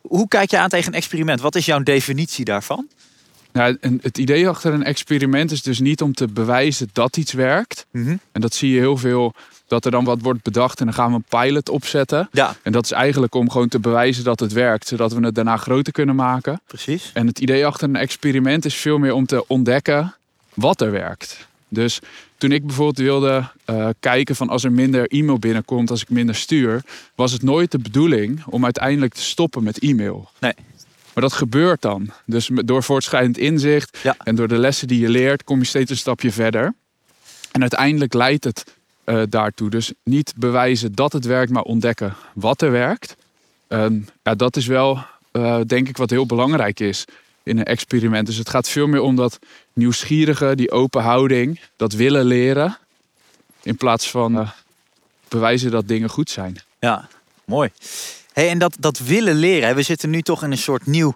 Hoe 0.00 0.28
kijk 0.28 0.50
je 0.50 0.58
aan 0.58 0.68
tegen 0.68 0.92
een 0.92 0.98
experiment? 0.98 1.40
Wat 1.40 1.54
is 1.54 1.66
jouw 1.66 1.82
definitie 1.82 2.44
daarvan? 2.44 2.88
Nou, 3.52 3.78
het 4.00 4.18
idee 4.18 4.48
achter 4.48 4.72
een 4.72 4.84
experiment 4.84 5.50
is 5.50 5.62
dus 5.62 5.80
niet 5.80 6.02
om 6.02 6.14
te 6.14 6.26
bewijzen 6.26 6.88
dat 6.92 7.16
iets 7.16 7.32
werkt. 7.32 7.86
Mm 7.90 8.04
-hmm. 8.04 8.20
En 8.32 8.40
dat 8.40 8.54
zie 8.54 8.70
je 8.70 8.78
heel 8.78 8.96
veel 8.96 9.34
dat 9.68 9.84
er 9.84 9.90
dan 9.90 10.04
wat 10.04 10.20
wordt 10.22 10.42
bedacht 10.42 10.78
en 10.80 10.84
dan 10.84 10.94
gaan 10.94 11.10
we 11.10 11.16
een 11.16 11.40
pilot 11.40 11.68
opzetten. 11.68 12.28
Ja. 12.32 12.56
En 12.62 12.72
dat 12.72 12.84
is 12.84 12.92
eigenlijk 12.92 13.34
om 13.34 13.50
gewoon 13.50 13.68
te 13.68 13.78
bewijzen 13.78 14.24
dat 14.24 14.40
het 14.40 14.52
werkt, 14.52 14.86
zodat 14.86 15.12
we 15.12 15.24
het 15.24 15.34
daarna 15.34 15.56
groter 15.56 15.92
kunnen 15.92 16.16
maken. 16.16 16.60
Precies. 16.66 17.10
En 17.14 17.26
het 17.26 17.38
idee 17.38 17.66
achter 17.66 17.88
een 17.88 17.96
experiment 17.96 18.64
is 18.64 18.74
veel 18.74 18.98
meer 18.98 19.12
om 19.12 19.26
te 19.26 19.46
ontdekken 19.46 20.14
wat 20.54 20.80
er 20.80 20.90
werkt. 20.90 21.46
Dus 21.68 21.98
toen 22.38 22.52
ik 22.52 22.66
bijvoorbeeld 22.66 22.98
wilde 22.98 23.44
uh, 23.70 23.88
kijken 24.00 24.36
van 24.36 24.48
als 24.48 24.64
er 24.64 24.72
minder 24.72 25.06
e-mail 25.06 25.38
binnenkomt, 25.38 25.90
als 25.90 26.02
ik 26.02 26.08
minder 26.08 26.34
stuur, 26.34 26.82
was 27.14 27.32
het 27.32 27.42
nooit 27.42 27.70
de 27.70 27.78
bedoeling 27.78 28.44
om 28.46 28.64
uiteindelijk 28.64 29.14
te 29.14 29.22
stoppen 29.22 29.62
met 29.62 29.78
e-mail. 29.78 30.30
Nee. 30.40 30.54
Maar 31.14 31.22
dat 31.22 31.32
gebeurt 31.32 31.82
dan. 31.82 32.10
Dus 32.26 32.50
door 32.52 32.82
voortschrijdend 32.82 33.38
inzicht 33.38 33.98
ja. 34.02 34.16
en 34.24 34.34
door 34.34 34.48
de 34.48 34.58
lessen 34.58 34.88
die 34.88 35.00
je 35.00 35.08
leert, 35.08 35.44
kom 35.44 35.58
je 35.58 35.64
steeds 35.64 35.90
een 35.90 35.96
stapje 35.96 36.32
verder. 36.32 36.74
En 37.52 37.60
uiteindelijk 37.60 38.14
leidt 38.14 38.44
het 38.44 38.64
uh, 39.08 39.22
daartoe. 39.28 39.70
Dus 39.70 39.92
niet 40.02 40.32
bewijzen 40.36 40.94
dat 40.94 41.12
het 41.12 41.24
werkt, 41.24 41.52
maar 41.52 41.62
ontdekken 41.62 42.14
wat 42.34 42.62
er 42.62 42.70
werkt. 42.70 43.16
Um, 43.68 44.06
ja, 44.22 44.34
dat 44.34 44.56
is 44.56 44.66
wel, 44.66 44.98
uh, 45.32 45.60
denk 45.66 45.88
ik, 45.88 45.96
wat 45.96 46.10
heel 46.10 46.26
belangrijk 46.26 46.80
is 46.80 47.04
in 47.42 47.58
een 47.58 47.64
experiment. 47.64 48.26
Dus 48.26 48.36
het 48.36 48.48
gaat 48.48 48.68
veel 48.68 48.86
meer 48.86 49.00
om 49.00 49.16
dat 49.16 49.38
nieuwsgierige, 49.72 50.54
die 50.54 50.70
open 50.70 51.02
houding, 51.02 51.60
dat 51.76 51.92
willen 51.92 52.24
leren. 52.24 52.78
In 53.62 53.76
plaats 53.76 54.10
van 54.10 54.38
uh, 54.38 54.50
bewijzen 55.28 55.70
dat 55.70 55.88
dingen 55.88 56.08
goed 56.08 56.30
zijn. 56.30 56.56
Ja, 56.78 57.08
mooi. 57.44 57.70
Hey, 58.32 58.48
en 58.48 58.58
dat, 58.58 58.76
dat 58.78 58.98
willen 58.98 59.34
leren, 59.34 59.74
we 59.74 59.82
zitten 59.82 60.10
nu 60.10 60.22
toch 60.22 60.42
in 60.42 60.50
een 60.50 60.58
soort 60.58 60.86
nieuw 60.86 61.14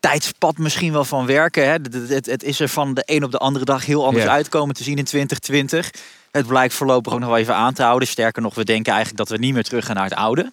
tijdspad 0.00 0.58
misschien 0.58 0.92
wel 0.92 1.04
van 1.04 1.26
werken. 1.26 1.64
Hè? 1.64 1.70
Het, 1.70 2.08
het, 2.08 2.26
het, 2.26 2.42
is 2.42 2.60
er 2.60 2.68
van 2.68 2.94
de 2.94 3.02
een 3.06 3.24
op 3.24 3.30
de 3.30 3.38
andere 3.38 3.64
dag 3.64 3.86
heel 3.86 4.04
anders 4.06 4.26
uitkomen 4.26 4.74
te 4.74 4.82
zien 4.82 4.96
in 4.96 5.04
2020. 5.04 5.90
Het 6.32 6.46
blijkt 6.46 6.74
voorlopig 6.74 7.12
ook 7.12 7.18
nog 7.18 7.28
wel 7.28 7.38
even 7.38 7.54
aan 7.54 7.74
te 7.74 7.82
houden. 7.82 8.08
Sterker 8.08 8.42
nog, 8.42 8.54
we 8.54 8.64
denken 8.64 8.92
eigenlijk 8.92 9.28
dat 9.28 9.38
we 9.38 9.44
niet 9.44 9.54
meer 9.54 9.62
terug 9.62 9.86
gaan 9.86 9.94
naar 9.94 10.04
het 10.04 10.14
oude. 10.14 10.52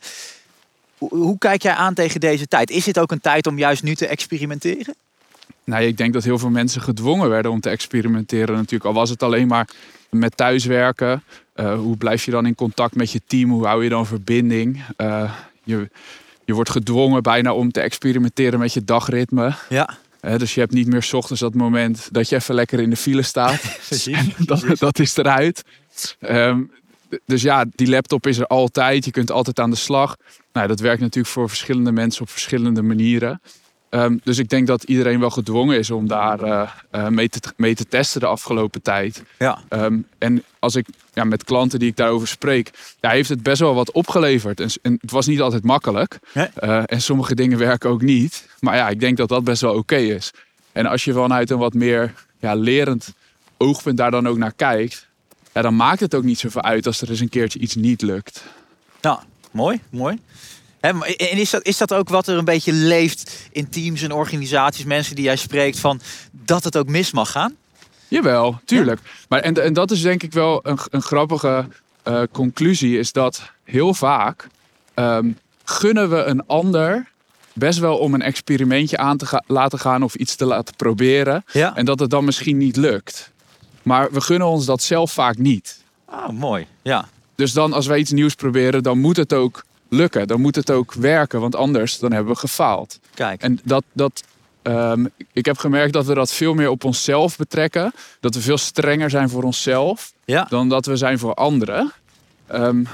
Hoe, 0.97 1.37
kijk 1.37 1.61
jij 1.61 1.73
aan 1.73 1.93
tegen 1.93 2.19
deze 2.19 2.47
tijd? 2.47 2.69
Is 2.69 2.83
dit 2.83 2.99
ook 2.99 3.11
een 3.11 3.21
tijd 3.21 3.47
om 3.47 3.57
juist 3.57 3.83
nu 3.83 3.95
te 3.95 4.07
experimenteren? 4.07 4.95
Nou, 5.63 5.83
ik 5.83 5.97
denk 5.97 6.13
dat 6.13 6.23
heel 6.23 6.39
veel 6.39 6.49
mensen 6.49 6.81
gedwongen 6.81 7.29
werden 7.29 7.51
om 7.51 7.59
te 7.59 7.69
experimenteren 7.69 8.55
natuurlijk. 8.55 8.85
Al 8.85 8.93
was 8.93 9.09
het 9.09 9.23
alleen 9.23 9.47
maar 9.47 9.69
met 10.09 10.37
thuiswerken. 10.37 11.23
Uh, 11.55 11.75
hoe 11.75 11.97
blijf 11.97 12.25
je 12.25 12.31
dan 12.31 12.45
in 12.45 12.55
contact 12.55 12.95
met 12.95 13.11
je 13.11 13.21
team? 13.27 13.49
Hoe 13.49 13.65
hou 13.65 13.83
je 13.83 13.89
dan 13.89 14.05
verbinding? 14.05 14.83
Uh, 14.97 15.33
je, 15.63 15.89
je 16.45 16.53
wordt 16.53 16.69
gedwongen 16.69 17.23
bijna 17.23 17.53
om 17.53 17.71
te 17.71 17.81
experimenteren 17.81 18.59
met 18.59 18.73
je 18.73 18.83
dagritme. 18.83 19.53
Ja. 19.69 19.97
Dus 20.21 20.54
je 20.54 20.60
hebt 20.60 20.74
niet 20.74 20.88
meer 20.88 21.04
s 21.04 21.13
ochtends 21.13 21.42
dat 21.42 21.54
moment 21.54 22.07
dat 22.12 22.30
je 22.30 22.36
even 22.36 22.56
lekker 22.56 22.80
in 22.80 22.89
de 22.89 22.95
file 22.95 23.21
staat. 23.21 23.80
dat, 24.45 24.66
dat, 24.80 25.00
is 25.00 25.18
eruit. 25.18 25.63
Um, 26.19 26.71
dus 27.25 27.42
ja, 27.42 27.66
die 27.75 27.89
laptop 27.89 28.27
is 28.27 28.38
er 28.38 28.48
altijd. 28.48 29.06
Je 29.06 29.12
kunt 29.12 29.31
altijd 29.31 29.60
aan 29.60 29.69
de 29.69 29.75
slag. 29.75 30.16
Nou, 30.54 30.68
dat 30.68 30.80
werkt 30.80 31.01
natuurlijk 31.01 31.33
voor 31.33 31.50
verschillende 31.50 31.92
mensen 31.92 32.21
op 32.21 32.30
verschillende 32.30 32.81
manieren. 32.81 33.42
Um, 33.91 34.21
dus 34.24 34.38
ik 34.38 34.50
denk 34.50 34.68
dat 34.68 34.83
iedereen 34.83 35.19
wel 35.19 35.30
gedwongen 35.30 35.77
is 35.77 35.91
om 35.91 36.07
daar 36.07 36.44
uh, 36.44 36.69
uh, 36.91 37.07
mee, 37.07 37.30
te, 37.30 37.39
mee, 37.57 37.75
te, 37.75 37.88
testen 37.88 38.19
de 38.19 38.25
afgelopen 38.25 38.81
tijd. 38.81 39.24
Ja. 39.38 39.62
Um, 39.69 40.07
en 40.18 40.44
als 40.59 40.75
ik 40.75 40.88
ja, 41.13 41.24
met 41.24 41.44
klanten 41.44 41.80
die 41.80 41.89
ik 41.89 41.95
daarover 41.95 42.27
spreek, 42.27 42.71
ja, 43.00 43.09
heeft 43.09 43.30
het 43.30 43.44
best 43.44 43.59
wel 43.59 43.74
wat 43.74 43.91
opgeleverd. 43.91 44.59
En, 44.59 44.69
en 44.81 44.97
het 45.01 45.12
was 45.12 45.27
niet 45.27 45.41
altijd 45.41 45.63
makkelijk. 45.63 46.19
Uh, 46.33 46.81
en 46.86 47.01
sommige 47.01 47.36
dingen 47.36 47.57
werken 47.57 47.89
ook 47.89 48.01
niet. 48.01 48.50
Maar 48.59 48.75
ja, 48.75 48.89
ik 48.89 49.00
denk 49.00 49.18
dat 49.18 49.30
dat 49.30 49.44
best 49.44 49.62
wel 49.62 49.71
oké 49.71 49.80
okay 49.80 50.06
is. 50.06 50.31
En 50.71 50.85
als 50.85 51.03
je 51.03 51.13
vanuit 51.13 51.50
een 51.50 51.57
wat 51.57 51.74
meer 51.74 52.13
ja, 52.39 52.53
lerend 52.53 53.13
oogpunt 53.57 53.97
daar 53.97 54.12
dan 54.12 54.27
ook 54.27 54.38
naar 54.38 54.53
kijkt, 54.56 55.07
ja, 55.53 55.62
dan 55.62 55.75
maakt 55.75 56.00
het 56.00 56.15
ook 56.15 56.24
niet 56.24 56.39
zoveel 56.39 56.62
uit 56.63 56.85
als 56.85 57.01
er 57.01 57.09
eens 57.09 57.19
een 57.19 57.30
keertje 57.30 57.59
iets 57.59 57.75
niet 57.75 58.01
lukt. 58.01 58.44
Nou, 59.01 59.19
mooi, 59.51 59.81
mooi. 59.89 60.19
En 60.79 61.01
is 61.37 61.49
dat, 61.49 61.65
is 61.65 61.77
dat 61.77 61.93
ook 61.93 62.09
wat 62.09 62.27
er 62.27 62.37
een 62.37 62.45
beetje 62.45 62.73
leeft 62.73 63.47
in 63.51 63.69
teams 63.69 64.01
en 64.01 64.11
organisaties, 64.11 64.85
mensen 64.85 65.15
die 65.15 65.23
jij 65.23 65.35
spreekt, 65.35 65.79
van 65.79 66.01
dat 66.31 66.63
het 66.63 66.77
ook 66.77 66.87
mis 66.87 67.11
mag 67.11 67.31
gaan? 67.31 67.55
Jawel, 68.07 68.59
tuurlijk. 68.65 68.99
Ja. 69.03 69.09
Maar 69.29 69.39
en, 69.39 69.63
en 69.63 69.73
dat 69.73 69.91
is 69.91 70.01
denk 70.01 70.23
ik 70.23 70.33
wel 70.33 70.59
een, 70.63 70.79
een 70.89 71.01
grappige 71.01 71.67
uh, 72.07 72.21
conclusie, 72.31 72.99
is 72.99 73.11
dat 73.11 73.51
heel 73.63 73.93
vaak 73.93 74.47
um, 74.95 75.37
gunnen 75.63 76.09
we 76.09 76.23
een 76.23 76.45
ander 76.45 77.07
best 77.53 77.79
wel 77.79 77.97
om 77.97 78.13
een 78.13 78.21
experimentje 78.21 78.97
aan 78.97 79.17
te 79.17 79.25
ga 79.25 79.43
laten 79.47 79.79
gaan 79.79 80.03
of 80.03 80.15
iets 80.15 80.35
te 80.35 80.45
laten 80.45 80.75
proberen. 80.75 81.43
Ja. 81.51 81.75
En 81.75 81.85
dat 81.85 81.99
het 81.99 82.09
dan 82.09 82.25
misschien 82.25 82.57
niet 82.57 82.75
lukt. 82.75 83.31
Maar 83.83 84.11
we 84.11 84.21
gunnen 84.21 84.47
ons 84.47 84.65
dat 84.65 84.83
zelf 84.83 85.11
vaak 85.11 85.37
niet. 85.37 85.83
Ah, 86.05 86.29
mooi. 86.29 86.67
Ja. 86.81 87.07
Dus 87.35 87.53
dan 87.53 87.73
als 87.73 87.87
wij 87.87 87.99
iets 87.99 88.11
nieuws 88.11 88.35
proberen, 88.35 88.83
dan 88.83 88.99
moet 88.99 89.17
het 89.17 89.33
ook 89.33 89.63
lukken. 89.89 90.27
Dan 90.27 90.41
moet 90.41 90.56
het 90.56 90.71
ook 90.71 90.94
werken, 90.94 91.39
want 91.39 91.56
anders 91.56 92.00
dan 92.00 92.12
hebben 92.12 92.33
we 92.33 92.39
gefaald. 92.39 93.00
Kijk. 93.13 93.41
En 93.41 93.59
dat, 93.63 93.83
dat, 93.94 94.24
um, 94.63 95.09
ik 95.33 95.45
heb 95.45 95.57
gemerkt 95.57 95.94
dat 95.94 96.06
we 96.06 96.13
dat 96.13 96.33
veel 96.33 96.53
meer 96.53 96.69
op 96.69 96.83
onszelf 96.83 97.38
betrekken. 97.38 97.94
Dat 98.19 98.36
we 98.36 98.41
veel 98.41 98.57
strenger 98.57 99.09
zijn 99.09 99.30
voor 99.30 99.44
onszelf 99.44 100.13
ja. 100.25 100.45
dan 100.50 100.69
dat 100.69 100.86
we 100.86 100.95
zijn 100.95 101.19
voor 101.19 101.33
anderen. 101.33 101.91
Um, 102.53 102.88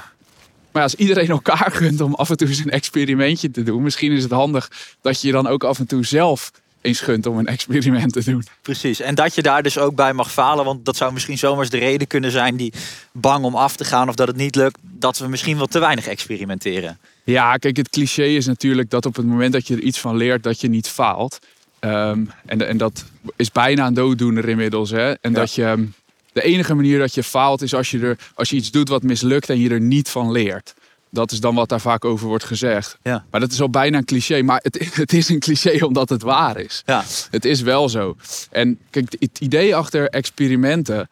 maar 0.76 0.82
als 0.84 0.94
iedereen 0.94 1.28
elkaar 1.28 1.70
gunt 1.80 2.00
om 2.00 2.14
af 2.14 2.30
en 2.30 2.36
toe 2.36 2.48
eens 2.48 2.58
een 2.58 2.70
experimentje 2.70 3.50
te 3.50 3.62
doen, 3.62 3.82
misschien 3.82 4.12
is 4.12 4.22
het 4.22 4.32
handig 4.32 4.70
dat 5.00 5.20
je 5.20 5.26
je 5.26 5.32
dan 5.32 5.46
ook 5.46 5.64
af 5.64 5.78
en 5.78 5.86
toe 5.86 6.04
zelf 6.04 6.52
eens 6.86 7.00
gunt 7.00 7.26
om 7.26 7.38
een 7.38 7.46
experiment 7.46 8.12
te 8.12 8.24
doen. 8.24 8.44
Precies, 8.62 9.00
en 9.00 9.14
dat 9.14 9.34
je 9.34 9.42
daar 9.42 9.62
dus 9.62 9.78
ook 9.78 9.94
bij 9.94 10.12
mag 10.12 10.32
falen, 10.32 10.64
want 10.64 10.84
dat 10.84 10.96
zou 10.96 11.12
misschien 11.12 11.38
zomaar 11.38 11.68
de 11.68 11.78
reden 11.78 12.06
kunnen 12.06 12.30
zijn 12.30 12.56
die 12.56 12.72
bang 13.12 13.44
om 13.44 13.54
af 13.54 13.76
te 13.76 13.84
gaan 13.84 14.08
of 14.08 14.14
dat 14.14 14.28
het 14.28 14.36
niet 14.36 14.54
lukt, 14.54 14.78
dat 14.82 15.18
we 15.18 15.28
misschien 15.28 15.56
wel 15.56 15.66
te 15.66 15.78
weinig 15.78 16.06
experimenteren. 16.06 16.98
Ja, 17.24 17.56
kijk, 17.56 17.76
het 17.76 17.88
cliché 17.88 18.24
is 18.24 18.46
natuurlijk 18.46 18.90
dat 18.90 19.06
op 19.06 19.16
het 19.16 19.26
moment 19.26 19.52
dat 19.52 19.66
je 19.66 19.74
er 19.74 19.82
iets 19.82 20.00
van 20.00 20.16
leert, 20.16 20.42
dat 20.42 20.60
je 20.60 20.68
niet 20.68 20.88
faalt. 20.88 21.38
Um, 21.80 22.30
en, 22.46 22.68
en 22.68 22.76
dat 22.76 23.04
is 23.36 23.50
bijna 23.50 23.86
een 23.86 23.94
dooddoener 23.94 24.48
inmiddels. 24.48 24.90
Hè? 24.90 25.12
En 25.12 25.32
ja. 25.32 25.38
dat 25.38 25.54
je 25.54 25.88
de 26.32 26.42
enige 26.42 26.74
manier 26.74 26.98
dat 26.98 27.14
je 27.14 27.22
faalt 27.22 27.62
is 27.62 27.74
als 27.74 27.90
je, 27.90 28.00
er, 28.00 28.18
als 28.34 28.50
je 28.50 28.56
iets 28.56 28.70
doet 28.70 28.88
wat 28.88 29.02
mislukt 29.02 29.50
en 29.50 29.58
je 29.58 29.70
er 29.70 29.80
niet 29.80 30.08
van 30.08 30.32
leert. 30.32 30.74
Dat 31.10 31.32
is 31.32 31.40
dan 31.40 31.54
wat 31.54 31.68
daar 31.68 31.80
vaak 31.80 32.04
over 32.04 32.26
wordt 32.26 32.44
gezegd. 32.44 32.98
Ja. 33.02 33.24
Maar 33.30 33.40
dat 33.40 33.52
is 33.52 33.60
al 33.60 33.70
bijna 33.70 33.98
een 33.98 34.04
cliché. 34.04 34.42
Maar 34.42 34.60
het, 34.62 34.90
het 35.02 35.12
is 35.12 35.28
een 35.28 35.38
cliché 35.38 35.84
omdat 35.84 36.08
het 36.08 36.22
waar 36.22 36.60
is. 36.60 36.82
Ja. 36.86 37.04
Het 37.30 37.44
is 37.44 37.60
wel 37.60 37.88
zo. 37.88 38.16
En 38.50 38.78
kijk, 38.90 39.16
het 39.18 39.38
idee 39.38 39.76
achter 39.76 40.08
experimenten. 40.08 41.08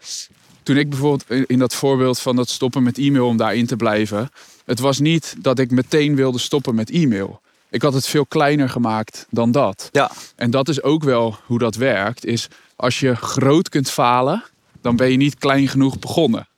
Toen 0.62 0.76
ik 0.76 0.88
bijvoorbeeld 0.88 1.30
in, 1.30 1.44
in 1.46 1.58
dat 1.58 1.74
voorbeeld 1.74 2.18
van 2.18 2.36
dat 2.36 2.48
stoppen 2.48 2.82
met 2.82 2.98
e-mail 2.98 3.26
om 3.26 3.36
daarin 3.36 3.66
te 3.66 3.76
blijven. 3.76 4.30
Het 4.64 4.78
was 4.78 4.98
niet 4.98 5.34
dat 5.38 5.58
ik 5.58 5.70
meteen 5.70 6.16
wilde 6.16 6.38
stoppen 6.38 6.74
met 6.74 6.90
e-mail. 6.90 7.40
Ik 7.70 7.82
had 7.82 7.94
het 7.94 8.06
veel 8.06 8.26
kleiner 8.26 8.68
gemaakt 8.68 9.26
dan 9.30 9.50
dat. 9.50 9.88
Ja. 9.92 10.10
En 10.36 10.50
dat 10.50 10.68
is 10.68 10.82
ook 10.82 11.02
wel 11.02 11.36
hoe 11.46 11.58
dat 11.58 11.74
werkt. 11.74 12.24
Is 12.24 12.48
als 12.76 13.00
je 13.00 13.14
groot 13.16 13.68
kunt 13.68 13.90
falen, 13.90 14.44
dan 14.80 14.96
ben 14.96 15.10
je 15.10 15.16
niet 15.16 15.38
klein 15.38 15.68
genoeg 15.68 15.98
begonnen. 15.98 16.48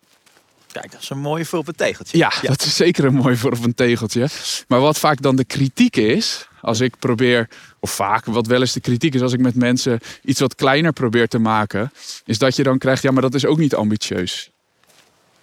Kijk, 0.80 0.92
dat 0.92 1.00
is 1.00 1.10
een 1.10 1.18
mooie 1.18 1.44
voor 1.44 1.58
op 1.58 1.68
een 1.68 1.74
tegeltje. 1.74 2.18
Ja, 2.18 2.32
ja, 2.42 2.48
dat 2.48 2.62
is 2.62 2.76
zeker 2.76 3.04
een 3.04 3.14
mooi 3.14 3.36
voor 3.36 3.52
op 3.52 3.64
een 3.64 3.74
tegeltje. 3.74 4.28
Maar 4.68 4.80
wat 4.80 4.98
vaak 4.98 5.22
dan 5.22 5.36
de 5.36 5.44
kritiek 5.44 5.96
is, 5.96 6.48
als 6.60 6.80
ik 6.80 6.98
probeer, 6.98 7.48
of 7.80 7.90
vaak 7.90 8.24
wat 8.24 8.46
wel 8.46 8.60
eens 8.60 8.72
de 8.72 8.80
kritiek 8.80 9.14
is, 9.14 9.22
als 9.22 9.32
ik 9.32 9.40
met 9.40 9.54
mensen 9.54 10.00
iets 10.24 10.40
wat 10.40 10.54
kleiner 10.54 10.92
probeer 10.92 11.28
te 11.28 11.38
maken, 11.38 11.92
is 12.24 12.38
dat 12.38 12.56
je 12.56 12.62
dan 12.62 12.78
krijgt, 12.78 13.02
ja, 13.02 13.10
maar 13.10 13.22
dat 13.22 13.34
is 13.34 13.46
ook 13.46 13.58
niet 13.58 13.74
ambitieus. 13.74 14.50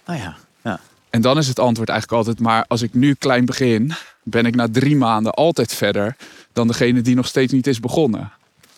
Nou 0.06 0.18
ja, 0.18 0.36
ja. 0.62 0.80
En 1.10 1.20
dan 1.20 1.38
is 1.38 1.48
het 1.48 1.58
antwoord 1.58 1.88
eigenlijk 1.88 2.18
altijd, 2.18 2.40
maar 2.40 2.64
als 2.68 2.82
ik 2.82 2.94
nu 2.94 3.14
klein 3.14 3.44
begin, 3.44 3.92
ben 4.22 4.46
ik 4.46 4.54
na 4.54 4.68
drie 4.70 4.96
maanden 4.96 5.32
altijd 5.32 5.74
verder 5.74 6.16
dan 6.52 6.66
degene 6.66 7.00
die 7.00 7.14
nog 7.14 7.26
steeds 7.26 7.52
niet 7.52 7.66
is 7.66 7.80
begonnen. 7.80 8.32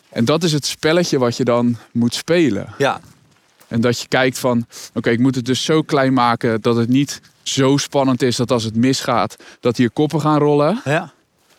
En 0.09 0.25
dat 0.25 0.43
is 0.43 0.53
het 0.53 0.67
spelletje 0.67 1.19
wat 1.19 1.37
je 1.37 1.45
dan 1.45 1.77
moet 1.93 2.15
spelen. 2.15 2.75
Ja, 2.79 3.01
en 3.69 3.81
dat 3.81 4.01
je 4.01 4.09
kijkt 4.09 4.39
van, 4.39 4.59
oké, 4.89 4.99
okay, 4.99 5.13
ik 5.13 5.19
moet 5.19 5.35
het 5.35 5.45
dus 5.45 5.65
zo 5.65 5.83
klein 5.83 6.13
maken 6.13 6.61
dat 6.61 6.77
het 6.77 6.89
niet 6.89 7.21
zo 7.43 7.77
spannend 7.77 8.23
is 8.23 8.37
dat 8.37 8.51
als 8.51 8.65
het 8.65 8.77
misgaat, 8.77 9.37
dat 9.61 9.77
hier 9.77 9.91
koppen 9.91 10.21
gaan 10.21 10.39
rollen. 10.39 10.81
Ja. 10.85 11.13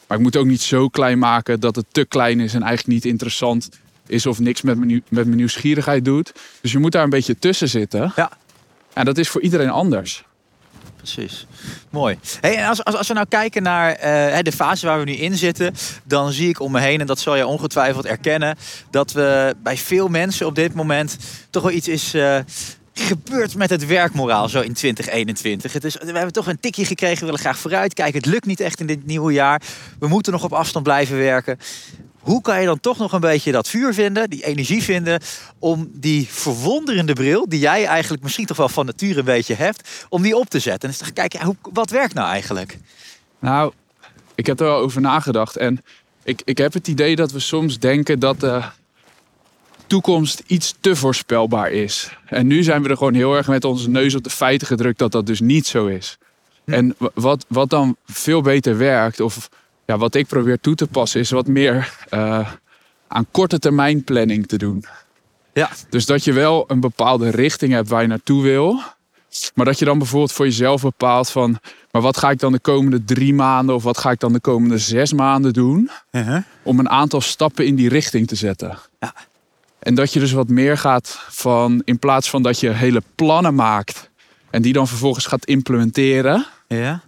Maar 0.08 0.18
ik 0.18 0.24
moet 0.24 0.36
ook 0.36 0.46
niet 0.46 0.62
zo 0.62 0.88
klein 0.88 1.20
maken 1.20 1.60
dat 1.60 1.76
het 1.76 1.86
te 1.92 2.06
klein 2.06 2.40
is 2.40 2.54
en 2.54 2.62
eigenlijk 2.62 2.94
niet 2.94 3.12
interessant 3.12 3.70
is 4.08 4.26
of 4.26 4.40
niks 4.40 4.62
met 4.62 4.78
mijn, 4.78 4.90
met 4.92 5.26
mijn 5.26 5.36
nieuwsgierigheid 5.36 6.06
doet. 6.06 6.34
Dus 6.62 6.72
je 6.72 6.80
moet 6.80 6.92
daar 6.92 7.04
een 7.04 7.10
beetje 7.10 7.40
tussen 7.40 7.70
zitten. 7.70 8.12
Ja. 8.16 8.32
En 8.94 9.06
dat 9.06 9.18
is 9.18 9.30
voor 9.30 9.42
iedereen 9.42 9.70
anders. 9.70 10.24
Precies. 11.14 11.46
Mooi. 11.90 12.20
Hey, 12.42 12.68
als, 12.68 12.84
als, 12.84 12.96
als 12.96 13.08
we 13.08 13.14
nou 13.14 13.26
kijken 13.30 13.64
naar 13.64 13.92
eh, 13.92 14.40
de 14.42 14.52
fase 14.52 14.86
waar 14.86 15.00
we 15.00 15.06
nu 15.06 15.14
in 15.14 15.38
zitten, 15.38 15.74
dan 16.04 16.32
zie 16.32 16.50
ik 16.50 16.60
om 16.60 16.72
me 16.72 16.80
heen, 16.80 17.00
en 17.00 17.08
dat 17.08 17.20
zal 17.20 17.36
je 17.36 17.48
ongetwijfeld 17.48 18.06
erkennen, 18.06 18.58
dat 18.92 19.12
we 19.12 19.56
bij 19.64 19.78
veel 19.78 20.08
mensen 20.08 20.46
op 20.46 20.56
dit 20.56 20.74
moment 20.74 21.18
toch 21.50 21.64
wel 21.64 21.72
iets 21.72 21.88
is. 21.88 22.16
Uh, 22.16 22.40
gebeurd 22.94 23.56
met 23.56 23.70
het 23.70 23.86
werkmoraal 23.86 24.50
zo 24.50 24.62
in 24.62 24.74
2021? 24.74 25.74
Het 25.74 25.84
is, 25.84 25.96
we 25.96 26.06
hebben 26.06 26.32
toch 26.32 26.48
een 26.48 26.60
tikje 26.60 26.86
gekregen, 26.86 27.20
we 27.20 27.26
willen 27.26 27.40
graag 27.40 27.58
vooruit 27.60 27.94
kijken. 27.94 28.20
Het 28.20 28.26
lukt 28.26 28.46
niet 28.46 28.60
echt 28.60 28.80
in 28.80 28.88
dit 28.88 29.06
nieuwe 29.06 29.34
jaar. 29.34 29.62
We 30.00 30.08
moeten 30.08 30.32
nog 30.32 30.44
op 30.44 30.54
afstand 30.54 30.84
blijven 30.84 31.18
werken. 31.18 31.60
Hoe 32.28 32.42
kan 32.42 32.60
je 32.60 32.66
dan 32.66 32.80
toch 32.80 32.98
nog 32.98 33.12
een 33.12 33.20
beetje 33.20 33.52
dat 33.52 33.68
vuur 33.68 33.94
vinden, 33.94 34.30
die 34.30 34.46
energie 34.46 34.84
vinden, 34.84 35.22
om 35.60 35.90
die 35.94 36.28
verwonderende 36.30 37.14
bril, 37.14 37.50
die 37.50 37.60
jij 37.60 37.86
eigenlijk 37.86 38.24
misschien 38.24 38.46
toch 38.46 38.58
wel 38.58 38.70
van 38.70 38.86
nature 38.86 39.20
een 39.20 39.26
beetje 39.26 39.54
hebt, 39.54 40.06
om 40.10 40.22
die 40.22 40.38
op 40.38 40.50
te 40.50 40.60
zetten? 40.60 40.90
En 40.90 40.96
eens 40.96 41.08
te 41.08 41.14
kijken, 41.14 41.46
hoe, 41.46 41.56
wat 41.74 41.90
werkt 41.90 42.14
nou 42.14 42.30
eigenlijk? 42.30 42.78
Nou, 43.40 43.74
ik 44.36 44.46
heb 44.46 44.60
er 44.60 44.66
wel 44.66 44.78
over 44.78 45.02
nagedacht. 45.02 45.58
En 45.58 45.84
ik, 46.24 46.42
ik 46.46 46.58
heb 46.58 46.74
het 46.74 46.88
idee 46.88 47.16
dat 47.16 47.32
we 47.32 47.40
soms 47.40 47.80
denken 47.80 48.20
dat 48.20 48.40
de 48.40 48.62
toekomst 49.88 50.44
iets 50.48 50.76
te 50.80 50.96
voorspelbaar 50.96 51.72
is. 51.72 52.10
En 52.26 52.48
nu 52.48 52.64
zijn 52.64 52.84
we 52.84 52.90
er 52.90 52.98
gewoon 52.98 53.14
heel 53.14 53.36
erg 53.36 53.48
met 53.48 53.64
onze 53.64 53.90
neus 53.90 54.16
op 54.16 54.24
de 54.24 54.30
feiten 54.30 54.68
gedrukt 54.68 55.00
dat 55.00 55.12
dat 55.12 55.26
dus 55.26 55.40
niet 55.40 55.68
zo 55.68 55.86
is. 55.86 56.18
Hm. 56.64 56.74
En 56.74 56.96
wat, 57.14 57.46
wat 57.48 57.70
dan 57.70 57.96
veel 58.06 58.42
beter 58.42 58.78
werkt, 58.78 59.20
of 59.20 59.50
ja, 59.88 59.98
wat 59.98 60.16
ik 60.16 60.28
probeer 60.28 60.60
toe 60.60 60.76
te 60.76 60.88
passen, 60.88 61.20
is 61.20 61.30
wat 61.30 61.48
meer 61.48 61.94
uh, 62.14 62.50
aan 63.08 63.26
korte 63.32 63.60
termijn 63.60 64.04
planning 64.04 64.48
te 64.48 64.58
doen. 64.58 64.86
Ja. 65.54 65.70
Dus 65.90 66.06
dat 66.06 66.24
je 66.24 66.34
wel 66.34 66.64
een 66.68 66.80
bepaalde 66.80 67.30
richting 67.30 67.72
hebt 67.72 67.90
waar 67.90 68.02
je 68.02 68.08
naartoe 68.08 68.44
wil. 68.44 68.82
Maar 69.54 69.66
dat 69.66 69.80
je 69.80 69.86
dan 69.86 69.98
bijvoorbeeld 69.98 70.32
voor 70.32 70.46
jezelf 70.46 70.82
bepaalt 70.82 71.30
van... 71.30 71.60
maar 71.92 72.02
wat 72.02 72.18
ga 72.18 72.30
ik 72.30 72.40
dan 72.40 72.52
de 72.52 72.60
komende 72.60 73.04
drie 73.04 73.34
maanden... 73.34 73.76
of 73.76 73.84
wat 73.84 73.98
ga 73.98 74.12
ik 74.12 74.20
dan 74.20 74.34
de 74.34 74.40
komende 74.40 74.78
zes 74.78 75.14
maanden 75.14 75.54
doen... 75.54 75.90
Uh-huh. 76.12 76.44
om 76.64 76.80
een 76.80 76.90
aantal 76.90 77.22
stappen 77.22 77.66
in 77.66 77.76
die 77.76 77.90
richting 77.90 78.28
te 78.28 78.36
zetten. 78.36 78.78
Ja. 79.00 79.14
En 79.80 79.96
dat 79.96 80.14
je 80.14 80.20
dus 80.20 80.32
wat 80.32 80.48
meer 80.48 80.78
gaat 80.78 81.20
van... 81.30 81.82
in 81.86 82.00
plaats 82.00 82.30
van 82.30 82.42
dat 82.42 82.60
je 82.60 82.70
hele 82.70 83.02
plannen 83.16 83.56
maakt... 83.56 84.10
en 84.50 84.62
die 84.62 84.74
dan 84.74 84.88
vervolgens 84.88 85.26
gaat 85.26 85.46
implementeren... 85.46 86.46
Ja. 86.68 87.02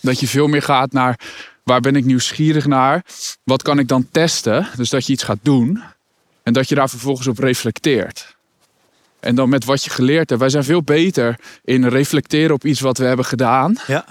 dat 0.00 0.20
je 0.20 0.28
veel 0.28 0.46
meer 0.46 0.62
gaat 0.62 0.92
naar 0.92 1.20
Waar 1.68 1.80
ben 1.80 1.96
ik 1.96 2.04
nieuwsgierig 2.04 2.66
naar? 2.66 3.04
Wat 3.44 3.62
kan 3.62 3.78
ik 3.78 3.88
dan 3.88 4.08
testen? 4.10 4.68
Dus 4.76 4.90
dat 4.90 5.06
je 5.06 5.12
iets 5.12 5.22
gaat 5.22 5.38
doen 5.42 5.82
en 6.42 6.52
dat 6.52 6.68
je 6.68 6.74
daar 6.74 6.88
vervolgens 6.88 7.26
op 7.26 7.38
reflecteert. 7.38 8.36
En 9.20 9.34
dan 9.34 9.48
met 9.48 9.64
wat 9.64 9.84
je 9.84 9.90
geleerd 9.90 10.28
hebt. 10.28 10.40
Wij 10.40 10.50
zijn 10.50 10.64
veel 10.64 10.82
beter 10.82 11.38
in 11.64 11.86
reflecteren 11.86 12.54
op 12.54 12.64
iets 12.64 12.80
wat 12.80 12.98
we 12.98 13.04
hebben 13.04 13.24
gedaan. 13.24 13.76
Ja. 13.86 14.04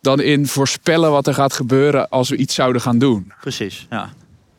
Dan 0.00 0.20
in 0.20 0.46
voorspellen 0.46 1.10
wat 1.10 1.26
er 1.26 1.34
gaat 1.34 1.52
gebeuren 1.52 2.08
als 2.08 2.28
we 2.28 2.36
iets 2.36 2.54
zouden 2.54 2.82
gaan 2.82 2.98
doen. 2.98 3.32
Precies, 3.40 3.86
ja. 3.90 4.12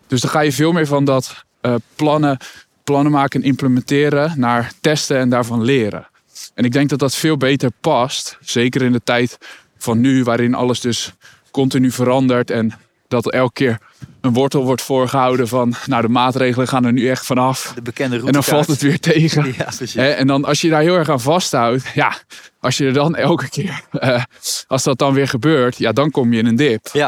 Dus 0.08 0.22
dan 0.22 0.32
ga 0.32 0.40
je 0.40 0.52
veel 0.52 0.72
meer 0.72 0.88
van 0.88 1.06
dat 1.06 1.44
uh, 1.62 1.76
plannen, 1.96 2.38
plannen 2.84 3.12
maken 3.12 3.42
en 3.42 3.48
implementeren 3.48 4.40
naar 4.40 4.72
testen 4.82 5.18
en 5.18 5.30
daarvan 5.30 5.64
leren. 5.64 6.08
En 6.54 6.66
ik 6.66 6.72
denk 6.72 6.90
dat 6.90 7.00
dat 7.00 7.16
veel 7.16 7.38
beter 7.38 7.72
past. 7.82 8.38
Zeker 8.42 8.82
in 8.82 8.92
de 8.92 9.02
tijd 9.04 9.38
van 9.78 10.00
nu, 10.00 10.24
waarin 10.24 10.54
alles 10.54 10.80
dus 10.80 11.14
continu 11.54 11.92
verandert 11.92 12.52
en 12.52 12.74
dat 13.08 13.32
elke 13.32 13.54
keer 13.54 13.78
een 14.22 14.34
wortel 14.34 14.64
wordt 14.64 14.82
voorgehouden 14.82 15.48
van, 15.48 15.76
nou 15.86 16.02
de 16.02 16.08
maatregelen 16.08 16.68
gaan 16.68 16.86
er 16.86 16.94
nu 16.94 17.10
echt 17.10 17.26
vanaf. 17.26 17.72
De 17.76 17.82
bekende 17.82 18.22
En 18.26 18.32
dan 18.32 18.44
valt 18.44 18.68
het 18.68 18.82
weer 18.82 19.00
tegen. 19.00 19.54
Ja, 19.94 20.04
en 20.04 20.28
dan 20.28 20.46
als 20.46 20.62
je 20.62 20.70
daar 20.70 20.82
heel 20.82 20.96
erg 20.96 21.10
aan 21.10 21.22
vasthoudt, 21.22 21.84
ja, 21.94 22.16
als 22.60 22.78
je 22.78 22.86
er 22.86 22.94
dan 22.94 23.16
elke 23.16 23.50
keer, 23.50 23.82
uh, 23.92 24.24
als 24.68 24.84
dat 24.84 24.98
dan 24.98 25.14
weer 25.14 25.28
gebeurt, 25.28 25.78
ja, 25.78 25.92
dan 25.92 26.12
kom 26.12 26.34
je 26.34 26.40
in 26.40 26.46
een 26.46 26.56
dip. 26.56 26.90
Ja. 26.94 27.08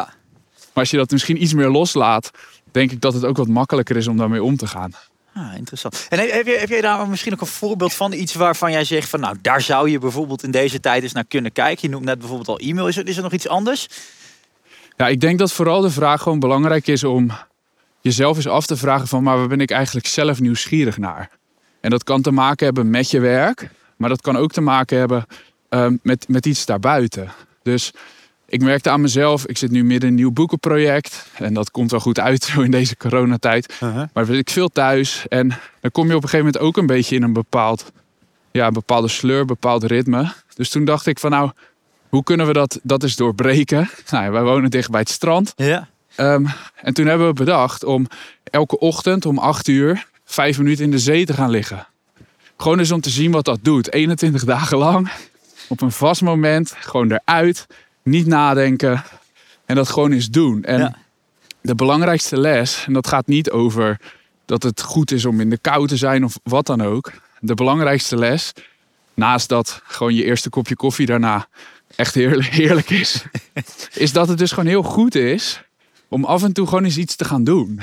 Maar 0.54 0.84
als 0.84 0.90
je 0.90 0.98
dat 0.98 1.12
misschien 1.12 1.42
iets 1.42 1.54
meer 1.54 1.70
loslaat, 1.70 2.32
denk 2.72 2.92
ik 2.92 3.02
dat 3.02 3.14
het 3.14 3.26
ook 3.26 3.38
wat 3.38 3.48
makkelijker 3.48 3.98
is 3.98 4.08
om 4.08 4.18
daarmee 4.18 4.44
om 4.44 4.58
te 4.58 4.68
gaan. 4.68 4.92
Ah, 5.34 5.58
interessant. 5.58 6.06
En 6.10 6.20
heb, 6.20 6.46
je, 6.46 6.58
heb 6.58 6.70
jij 6.70 6.82
daar 6.82 7.08
misschien 7.08 7.34
ook 7.34 7.42
een 7.42 7.48
voorbeeld 7.48 7.94
van 7.94 8.14
iets 8.14 8.34
waarvan 8.34 8.72
jij 8.72 8.84
zegt 8.84 9.10
van, 9.10 9.20
nou, 9.20 9.36
daar 9.42 9.62
zou 9.62 9.90
je 9.90 10.00
bijvoorbeeld 10.00 10.44
in 10.44 10.52
deze 10.52 10.80
tijd 10.80 11.04
eens 11.04 11.12
naar 11.12 11.26
kunnen 11.26 11.52
kijken? 11.52 11.80
Je 11.82 11.90
noemt 11.90 12.06
net 12.06 12.20
bijvoorbeeld 12.20 12.48
al 12.48 12.60
e-mail. 12.60 12.88
Is 12.88 12.98
er, 12.98 13.08
is 13.08 13.18
er 13.18 13.24
nog 13.24 13.34
iets 13.34 13.48
anders? 13.48 13.88
Ja, 14.98 15.08
ik 15.08 15.22
denk 15.22 15.40
dat 15.40 15.52
vooral 15.52 15.82
de 15.82 15.90
vraag 15.90 16.22
gewoon 16.22 16.40
belangrijk 16.40 16.88
is 16.88 17.04
om 17.04 17.32
jezelf 18.02 18.36
eens 18.36 18.48
af 18.48 18.66
te 18.66 18.78
vragen 18.78 19.08
van, 19.08 19.24
maar 19.24 19.38
waar 19.38 19.48
ben 19.48 19.62
ik 19.62 19.72
eigenlijk 19.72 20.08
zelf 20.08 20.40
nieuwsgierig 20.40 20.98
naar? 20.98 21.30
En 21.82 21.90
dat 21.90 22.04
kan 22.04 22.22
te 22.22 22.32
maken 22.32 22.66
hebben 22.66 22.90
met 22.90 23.12
je 23.12 23.20
werk, 23.20 23.70
maar 23.98 24.10
dat 24.10 24.22
kan 24.22 24.38
ook 24.38 24.52
te 24.52 24.62
maken 24.62 24.98
hebben 24.98 25.26
um, 25.70 26.00
met, 26.04 26.28
met 26.28 26.46
iets 26.46 26.66
daarbuiten. 26.66 27.32
Dus 27.64 27.92
ik 28.48 28.62
merkte 28.62 28.90
aan 28.90 29.02
mezelf, 29.02 29.46
ik 29.46 29.58
zit 29.58 29.72
nu 29.72 29.84
midden 29.84 30.10
in 30.10 30.16
een 30.16 30.22
nieuw 30.22 30.32
boekenproject. 30.32 31.30
En 31.34 31.54
dat 31.54 31.72
komt 31.72 31.92
wel 31.92 32.00
goed 32.00 32.20
uit 32.20 32.54
in 32.58 32.72
deze 32.72 32.98
coronatijd. 32.98 33.72
Uh 33.74 33.96
-huh. 33.96 34.04
Maar 34.14 34.30
ik 34.30 34.50
veel 34.50 34.70
thuis. 34.70 35.26
En 35.28 35.48
dan 35.82 35.92
kom 35.92 36.08
je 36.08 36.16
op 36.16 36.24
een 36.24 36.30
gegeven 36.30 36.46
moment 36.46 36.64
ook 36.64 36.78
een 36.78 36.88
beetje 36.88 37.16
in 37.16 37.24
een 37.24 37.34
bepaald, 37.34 37.92
ja, 38.52 38.68
een 38.68 38.74
bepaalde 38.74 39.08
sleur, 39.08 39.40
een 39.40 39.46
bepaald 39.46 39.84
ritme. 39.84 40.32
Dus 40.56 40.70
toen 40.70 40.86
dacht 40.86 41.06
ik 41.06 41.20
van 41.20 41.32
nou, 41.32 41.52
hoe 42.10 42.24
kunnen 42.24 42.48
we 42.48 42.54
dat, 42.54 42.80
dat 42.84 43.04
eens 43.04 43.16
doorbreken? 43.16 43.90
Nou, 44.12 44.32
wij 44.32 44.44
wonen 44.44 44.70
dicht 44.70 44.90
bij 44.90 45.00
het 45.00 45.10
strand. 45.10 45.54
Ja. 45.56 45.88
Um, 46.18 46.48
en 46.76 46.94
toen 46.94 47.06
hebben 47.06 47.28
we 47.28 47.34
bedacht 47.34 47.84
om 47.84 48.08
elke 48.44 48.80
ochtend 48.80 49.26
om 49.26 49.38
8 49.38 49.68
uur 49.68 50.08
vijf 50.26 50.58
minuten 50.58 50.84
in 50.84 50.92
de 50.92 51.00
zee 51.00 51.26
te 51.26 51.34
gaan 51.34 51.50
liggen. 51.50 51.88
Gewoon 52.58 52.80
eens 52.80 52.92
om 52.92 53.02
te 53.02 53.10
zien 53.10 53.32
wat 53.32 53.46
dat 53.46 53.60
doet. 53.62 53.92
21 53.92 54.44
dagen 54.56 54.78
lang. 54.78 55.12
Op 55.68 55.82
een 55.82 55.92
vast 55.92 56.22
moment. 56.22 56.76
Gewoon 56.80 57.12
eruit. 57.12 57.68
Niet 58.04 58.26
nadenken. 58.26 59.04
En 59.66 59.76
dat 59.76 59.90
gewoon 59.90 60.12
eens 60.12 60.30
doen. 60.30 60.64
En 60.64 60.80
ja. 60.80 60.96
de 61.62 61.76
belangrijkste 61.76 62.38
les, 62.38 62.84
en 62.88 62.94
dat 62.94 63.08
gaat 63.08 63.28
niet 63.28 63.52
over 63.52 64.00
dat 64.46 64.64
het 64.64 64.82
goed 64.82 65.12
is 65.12 65.26
om 65.26 65.40
in 65.40 65.50
de 65.50 65.58
kou 65.58 65.88
te 65.88 65.98
zijn 65.98 66.24
of 66.24 66.40
wat 66.44 66.66
dan 66.66 66.82
ook. 66.82 67.12
De 67.40 67.54
belangrijkste 67.54 68.18
les, 68.18 68.54
naast 69.14 69.50
dat 69.50 69.82
gewoon 69.84 70.14
je 70.14 70.24
eerste 70.24 70.50
kopje 70.50 70.76
koffie 70.76 71.06
daarna 71.06 71.48
echt 71.96 72.14
heerlijk, 72.14 72.48
heerlijk 72.48 72.90
is, 72.90 73.24
is 73.94 74.12
dat 74.12 74.28
het 74.28 74.38
dus 74.38 74.52
gewoon 74.52 74.70
heel 74.70 74.84
goed 74.84 75.16
is 75.16 75.62
om 76.08 76.26
af 76.26 76.44
en 76.44 76.54
toe 76.54 76.68
gewoon 76.68 76.84
eens 76.84 76.98
iets 76.98 77.16
te 77.16 77.26
gaan 77.26 77.44
doen. 77.44 77.82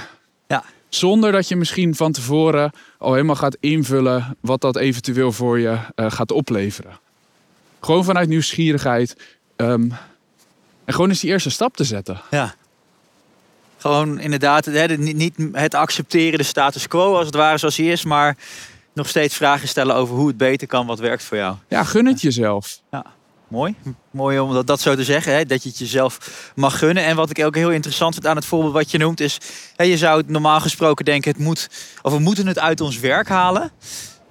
Ja. 0.48 0.64
Zonder 0.88 1.32
dat 1.32 1.48
je 1.48 1.56
misschien 1.56 1.94
van 1.94 2.12
tevoren 2.12 2.72
al 2.98 3.12
helemaal 3.12 3.36
gaat 3.36 3.56
invullen 3.60 4.36
wat 4.40 4.60
dat 4.60 4.76
eventueel 4.76 5.32
voor 5.32 5.58
je 5.58 5.78
uh, 5.96 6.10
gaat 6.10 6.32
opleveren. 6.32 6.98
Gewoon 7.80 8.04
vanuit 8.04 8.28
nieuwsgierigheid. 8.28 9.16
Um, 9.56 9.92
en 10.84 10.94
gewoon 10.94 11.08
eens 11.08 11.20
die 11.20 11.30
eerste 11.30 11.50
stap 11.50 11.76
te 11.76 11.84
zetten. 11.84 12.20
Ja. 12.30 12.54
Gewoon 13.78 14.18
inderdaad, 14.18 14.64
hè, 14.64 14.86
niet 14.96 15.34
het 15.52 15.74
accepteren 15.74 16.38
de 16.38 16.44
status 16.44 16.88
quo 16.88 17.16
als 17.16 17.26
het 17.26 17.34
ware 17.34 17.58
zoals 17.58 17.76
hij 17.76 17.86
is, 17.86 18.04
maar 18.04 18.36
nog 18.92 19.08
steeds 19.08 19.36
vragen 19.36 19.68
stellen 19.68 19.94
over 19.94 20.14
hoe 20.14 20.26
het 20.26 20.36
beter 20.36 20.66
kan, 20.66 20.86
wat 20.86 20.98
werkt 20.98 21.22
voor 21.22 21.36
jou. 21.36 21.56
Ja, 21.68 21.84
gun 21.84 22.06
het 22.06 22.20
jezelf. 22.20 22.80
Ja. 22.90 23.04
Mooi. 23.52 23.74
Mooi 24.10 24.38
om 24.38 24.52
dat, 24.52 24.66
dat 24.66 24.80
zo 24.80 24.94
te 24.94 25.04
zeggen. 25.04 25.34
Hè? 25.34 25.44
Dat 25.44 25.62
je 25.62 25.68
het 25.68 25.78
jezelf 25.78 26.18
mag 26.54 26.78
gunnen. 26.78 27.04
En 27.04 27.16
wat 27.16 27.30
ik 27.30 27.44
ook 27.44 27.54
heel 27.54 27.70
interessant 27.70 28.14
vind 28.14 28.26
aan 28.26 28.36
het 28.36 28.44
voorbeeld 28.44 28.72
wat 28.72 28.90
je 28.90 28.98
noemt 28.98 29.20
is... 29.20 29.38
Hè, 29.76 29.84
je 29.84 29.96
zou 29.96 30.18
het 30.18 30.28
normaal 30.28 30.60
gesproken 30.60 31.04
denken, 31.04 31.30
het 31.30 31.40
moet, 31.40 31.68
of 32.02 32.12
we 32.12 32.18
moeten 32.18 32.46
het 32.46 32.58
uit 32.58 32.80
ons 32.80 32.98
werk 32.98 33.28
halen. 33.28 33.70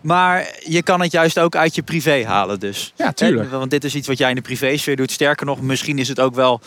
Maar 0.02 0.60
je 0.64 0.84
kan 0.84 1.02
het 1.02 1.12
juist 1.12 1.40
ook 1.40 1.56
uit 1.56 1.76
je 1.76 1.82
privé 1.82 2.26
halen 2.26 2.60
dus. 2.60 2.94
Ja, 2.96 3.12
tuurlijk. 3.12 3.52
Hè? 3.52 3.58
Want 3.58 3.72
dit 3.72 3.84
is 3.84 3.96
iets 3.96 4.08
wat 4.08 4.18
jij 4.18 4.30
in 4.30 4.36
de 4.36 4.42
privésfeer 4.42 4.96
doet. 4.96 5.12
Sterker 5.12 5.46
nog, 5.46 5.62
misschien 5.62 6.00
is 6.00 6.08
het 6.08 6.20
ook 6.20 6.36
wel 6.36 6.62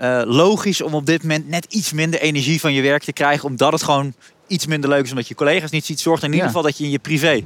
uh, 0.00 0.22
logisch 0.24 0.80
om 0.80 0.94
op 0.94 1.06
dit 1.06 1.22
moment 1.22 1.48
net 1.48 1.66
iets 1.68 1.92
minder 1.92 2.20
energie 2.20 2.60
van 2.60 2.72
je 2.72 2.82
werk 2.82 3.02
te 3.02 3.12
krijgen. 3.12 3.48
Omdat 3.48 3.72
het 3.72 3.82
gewoon 3.82 4.14
iets 4.46 4.66
minder 4.66 4.90
leuk 4.90 5.04
is 5.04 5.10
omdat 5.10 5.28
je 5.28 5.34
collega's 5.34 5.70
niet 5.70 5.84
ziet. 5.84 6.00
Zorgt 6.00 6.22
in 6.22 6.32
ieder 6.32 6.46
geval 6.46 6.62
dat 6.62 6.78
je 6.78 6.84
in 6.84 6.90
je 6.90 6.98
privé 6.98 7.42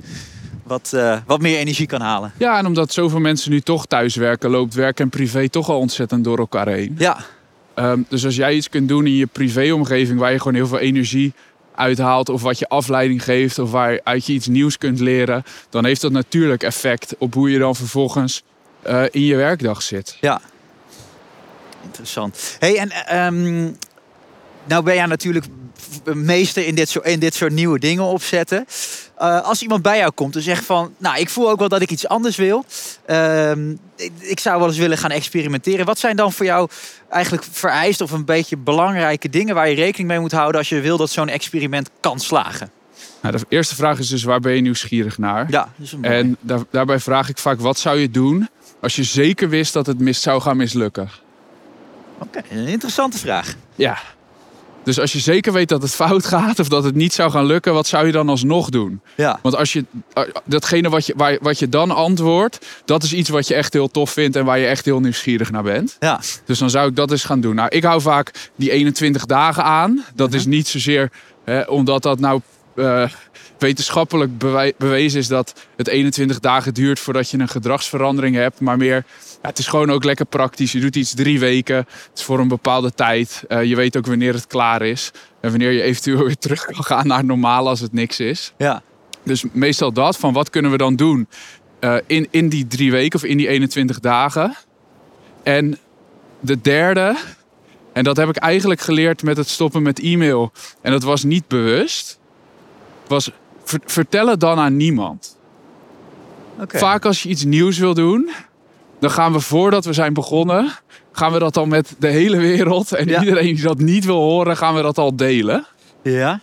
wat, 0.67 0.93
uh, 0.95 1.17
wat 1.27 1.41
meer 1.41 1.59
energie 1.59 1.87
kan 1.87 2.01
halen. 2.01 2.33
Ja, 2.39 2.59
en 2.59 2.67
omdat 2.67 2.93
zoveel 2.93 3.21
mensen 3.21 3.51
nu 3.51 3.61
toch 3.61 3.87
thuiswerken, 3.87 4.51
loopt 4.51 4.75
werk 4.75 5.01
en 5.01 5.09
privé 5.09 5.49
toch 5.49 5.69
al 5.69 5.79
ontzettend 5.79 6.25
door 6.25 6.39
elkaar 6.39 6.69
heen. 6.69 6.95
Ja. 6.99 7.19
Um, 7.75 8.07
dus 8.09 8.25
als 8.25 8.37
jij 8.37 8.55
iets 8.55 8.69
kunt 8.69 8.89
doen 8.89 9.07
in 9.07 9.15
je 9.15 9.27
privéomgeving 9.27 10.19
waar 10.19 10.33
je 10.33 10.39
gewoon 10.39 10.55
heel 10.55 10.67
veel 10.67 10.79
energie 10.79 11.33
uithaalt, 11.75 12.29
of 12.29 12.43
wat 12.43 12.59
je 12.59 12.69
afleiding 12.69 13.25
geeft, 13.25 13.59
of 13.59 13.71
waaruit 13.71 14.27
je 14.27 14.33
iets 14.33 14.47
nieuws 14.47 14.79
kunt 14.79 15.01
leren, 15.01 15.43
dan 15.71 15.85
heeft 15.85 16.01
dat 16.01 16.13
natuurlijk 16.13 16.63
effect 16.63 17.15
op 17.19 17.35
hoe 17.35 17.51
je 17.51 17.59
dan 17.59 17.77
vervolgens 17.77 18.43
uh, 18.87 19.03
in 19.11 19.23
je 19.23 19.37
werkdag 19.37 19.83
zit. 19.83 20.17
Ja. 20.21 20.41
Interessant. 21.85 22.57
Hey, 22.59 22.79
en 22.79 23.17
um, 23.27 23.77
nou 24.65 24.83
ben 24.83 24.95
jij 24.95 25.07
natuurlijk 25.07 25.47
meester 26.15 26.67
in 26.67 26.75
dit 26.75 26.89
soort, 26.89 27.07
in 27.07 27.19
dit 27.19 27.35
soort 27.35 27.53
nieuwe 27.53 27.79
dingen 27.79 28.05
opzetten. 28.05 28.67
eh, 29.19 29.41
als 29.43 29.63
iemand 29.63 29.83
bij 29.83 29.99
jou 29.99 30.11
komt 30.13 30.37
en 30.37 30.43
zegt 30.43 30.65
van, 30.65 30.95
nou, 30.99 31.19
ik 31.19 31.29
voel 31.29 31.51
ook 31.51 31.59
wel 31.59 31.69
dat 31.69 31.81
ik 31.81 31.91
iets 31.91 32.09
anders 32.09 32.37
wil. 32.37 32.65
Ehm, 33.07 33.71
ik, 33.97 34.13
ik 34.21 34.41
zou 34.41 34.59
wel 34.59 34.69
eens 34.69 34.77
willen 34.77 34.99
gaan 34.99 35.11
experimenteren. 35.11 35.87
Wat 35.87 35.99
zijn 35.99 36.17
dan 36.17 36.33
voor 36.33 36.45
jou 36.47 36.69
eigenlijk 37.11 37.45
vereist 37.51 38.01
of 38.01 38.11
een 38.11 38.25
beetje 38.25 38.57
belangrijke 38.57 39.29
dingen 39.29 39.55
waar 39.55 39.69
je 39.69 39.75
rekening 39.75 40.09
mee 40.09 40.19
moet 40.19 40.33
houden 40.33 40.59
als 40.61 40.69
je 40.69 40.81
wil 40.81 40.97
dat 40.97 41.11
zo'n 41.11 41.29
experiment 41.29 41.91
kan 42.01 42.21
slagen? 42.21 42.71
Nou, 43.23 43.37
de 43.37 43.45
eerste 43.49 43.75
vraag 43.75 43.99
is 43.99 44.09
dus 44.09 44.23
waar 44.23 44.41
ben 44.41 44.53
je 44.55 44.61
nieuwsgierig 44.61 45.19
naar? 45.19 45.47
Ja. 45.51 45.69
En 46.01 46.37
daar- 46.41 46.65
daarbij 46.71 47.01
vraag 47.01 47.29
ik 47.29 47.39
vaak 47.39 47.61
wat 47.61 47.79
zou 47.79 47.99
je 47.99 48.11
doen 48.11 48.49
als 48.81 48.97
je 48.97 49.03
zeker 49.05 49.49
wist 49.49 49.73
dat 49.73 49.87
het 49.87 49.99
mis 49.99 50.23
zou 50.23 50.41
gaan 50.41 50.57
mislukken? 50.57 51.11
Oké, 52.19 52.43
een 52.51 52.67
interessante 52.67 53.19
vraag. 53.19 53.55
Ja. 53.75 53.99
Dus 54.87 55.01
als 55.01 55.13
je 55.13 55.19
zeker 55.19 55.53
weet 55.53 55.69
dat 55.69 55.83
het 55.83 55.95
fout 55.95 56.27
gaat 56.27 56.59
of 56.59 56.69
dat 56.69 56.85
het 56.85 56.95
niet 56.95 57.13
zou 57.13 57.31
gaan 57.31 57.45
lukken, 57.47 57.73
wat 57.73 57.87
zou 57.87 58.07
je 58.07 58.13
dan 58.13 58.29
alsnog 58.29 58.71
doen? 58.71 59.01
Ja, 59.17 59.39
Want 59.43 59.57
als 59.57 59.73
je 59.73 59.85
eh, 60.13 60.23
datgene 60.45 60.89
wat 60.89 61.07
je, 61.07 61.15
waar, 61.17 61.39
wat 61.41 61.59
je 61.59 61.69
dan 61.69 61.91
antwoordt, 61.91 62.67
dat 62.85 63.03
is 63.03 63.13
iets 63.13 63.29
wat 63.29 63.49
je 63.49 63.55
echt 63.55 63.73
heel 63.73 63.91
tof 63.91 64.11
vindt 64.11 64.37
en 64.37 64.45
waar 64.45 64.59
je 64.59 64.67
echt 64.67 64.85
heel 64.85 65.01
nieuwsgierig 65.01 65.51
naar 65.51 65.63
bent. 65.63 65.97
ja, 66.01 66.21
Dus 66.45 66.59
dan 66.59 66.71
zou 66.71 66.89
ik 66.89 66.97
dat 66.97 67.11
eens 67.11 67.25
gaan 67.25 67.41
doen. 67.41 67.55
Nou, 67.55 67.69
ik 67.69 67.83
hou 67.83 68.01
vaak 68.01 68.51
die 68.57 68.71
21 68.71 69.27
dagen 69.27 69.65
aan. 69.65 70.05
Dat 70.15 70.33
is 70.33 70.47
niet 70.47 70.69
zozeer 70.69 71.11
hè, 71.45 71.61
omdat 71.61 72.03
dat 72.03 72.19
nou 72.19 72.41
eh, 72.75 73.11
wetenschappelijk 73.59 74.39
bewezen 74.79 75.21
is 75.21 75.29
dat 75.29 75.53
het 75.77 75.89
21 75.89 76.41
dagen 76.41 76.75
duurt 76.75 77.01
voordat 77.01 77.31
je 77.31 77.39
een 77.39 77.49
gedragsverandering 77.49 78.37
hebt. 78.37 78.61
Maar 78.61 78.77
meer, 78.77 79.05
ja, 79.43 79.49
het 79.49 79.59
is 79.59 79.67
gewoon 79.67 79.91
ook 79.91 80.05
lekker 80.05 80.27
praktisch. 80.27 80.73
Je 80.73 80.81
doet 80.81 80.97
iets 80.97 81.15
drie 81.15 81.39
weken. 81.41 81.77
Het 81.77 82.11
is 82.15 82.23
voor 82.23 82.39
een 82.39 82.49
bepaalde 82.49 82.95
tijd. 82.95 83.45
Eh, 83.49 83.65
je 83.65 83.77
weet 83.77 83.97
ook 83.97 84.07
wanneer 84.07 84.35
het 84.35 84.47
klaar 84.47 84.83
is. 84.83 85.11
En 85.41 85.51
wanneer 85.51 85.71
je 85.71 85.83
eventueel 85.83 86.25
weer 86.25 86.37
terug 86.39 86.65
kan 86.65 86.85
gaan 86.93 87.07
naar 87.07 87.25
normaal 87.25 87.69
als 87.69 87.81
het 87.81 87.93
niks 87.93 88.21
is. 88.21 88.53
ja. 88.57 88.83
Dus 89.23 89.45
meestal 89.53 89.93
dat, 89.93 90.17
van 90.17 90.33
wat 90.33 90.51
kunnen 90.51 90.71
we 90.71 90.77
dan 90.77 90.97
doen 90.97 91.29
eh, 91.81 91.97
in, 92.07 92.29
in 92.31 92.49
die 92.49 92.67
drie 92.67 92.91
weken 92.91 93.19
of 93.19 93.25
in 93.25 93.37
die 93.37 93.49
21 93.49 94.01
dagen. 94.01 94.57
En 95.43 95.79
de 96.41 96.61
derde, 96.61 97.17
en 97.93 98.05
dat 98.05 98.17
heb 98.17 98.29
ik 98.29 98.37
eigenlijk 98.37 98.81
geleerd 98.81 99.23
met 99.23 99.37
het 99.37 99.49
stoppen 99.49 99.83
met 99.83 100.01
e-mail. 100.01 100.53
En 100.81 100.91
dat 100.93 101.03
was 101.03 101.23
niet 101.25 101.49
bewust, 101.49 102.19
was 103.07 103.31
ver- 103.65 103.81
vertel 103.85 104.27
het 104.29 104.41
dan 104.41 104.59
aan 104.59 104.77
niemand. 104.77 105.39
Vaak 106.79 107.05
als 107.05 107.23
je 107.23 107.29
iets 107.29 107.45
nieuws 107.45 107.79
wil 107.79 107.95
doen, 107.95 108.31
dan 109.01 109.11
gaan 109.11 109.33
we 109.33 109.41
voordat 109.41 109.85
we 109.85 109.93
zijn 109.93 110.13
begonnen, 110.15 110.73
gaan 111.13 111.33
we 111.33 111.39
dat 111.39 111.57
al 111.57 111.67
met 111.67 111.95
de 111.99 112.09
hele 112.09 112.37
wereld. 112.37 112.93
En 112.93 113.09
Ja. 113.09 113.21
iedereen 113.21 113.55
die 113.55 113.63
dat 113.65 113.79
niet 113.79 114.05
wil 114.05 114.21
horen, 114.21 114.57
gaan 114.57 114.75
we 114.75 114.83
dat 114.83 114.99
al 114.99 115.17
delen 115.17 115.67
Ja, 116.03 116.41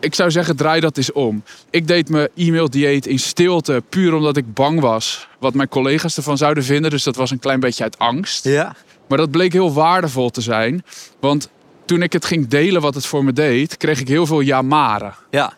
ik 0.00 0.14
zou 0.14 0.30
zeggen, 0.30 0.56
draai 0.56 0.80
dat 0.80 0.96
eens 0.96 1.12
om. 1.12 1.42
Ik 1.70 1.86
deed 1.86 2.08
mijn 2.08 2.28
e-maildieet 2.36 3.06
in 3.06 3.18
stilte, 3.18 3.82
puur 3.88 4.14
omdat 4.14 4.36
ik 4.36 4.54
bang 4.54 4.80
was 4.80 5.28
wat 5.38 5.54
mijn 5.54 5.68
collega's 5.68 6.16
ervan 6.16 6.36
zouden 6.36 6.64
vinden. 6.64 6.90
Dus 6.90 7.02
dat 7.02 7.16
was 7.16 7.30
een 7.30 7.38
klein 7.38 7.60
beetje 7.60 7.82
uit 7.82 7.98
angst. 7.98 8.44
ja, 8.44 8.74
Maar 9.08 9.18
dat 9.18 9.30
bleek 9.30 9.52
heel 9.52 9.72
waardevol 9.72 10.30
te 10.30 10.40
zijn. 10.40 10.84
Want 11.20 11.48
toen 11.84 12.02
ik 12.02 12.12
het 12.12 12.24
ging 12.24 12.48
delen 12.48 12.80
wat 12.82 12.94
het 12.94 13.06
voor 13.06 13.24
me 13.24 13.32
deed, 13.32 13.76
kreeg 13.76 14.00
ik 14.00 14.08
heel 14.08 14.26
veel 14.26 14.40
jamaren. 14.40 15.14
ja. 15.30 15.52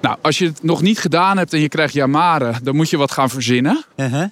Nou, 0.00 0.18
als 0.22 0.38
je 0.38 0.44
het 0.46 0.62
nog 0.62 0.82
niet 0.82 0.98
gedaan 0.98 1.38
hebt 1.38 1.52
en 1.52 1.60
je 1.60 1.68
krijgt 1.68 1.94
jamaren, 1.94 2.54
dan 2.62 2.76
moet 2.76 2.90
je 2.90 2.96
wat 2.96 3.10
gaan 3.10 3.30
verzinnen. 3.30 3.84
Uh-huh. 3.96 4.24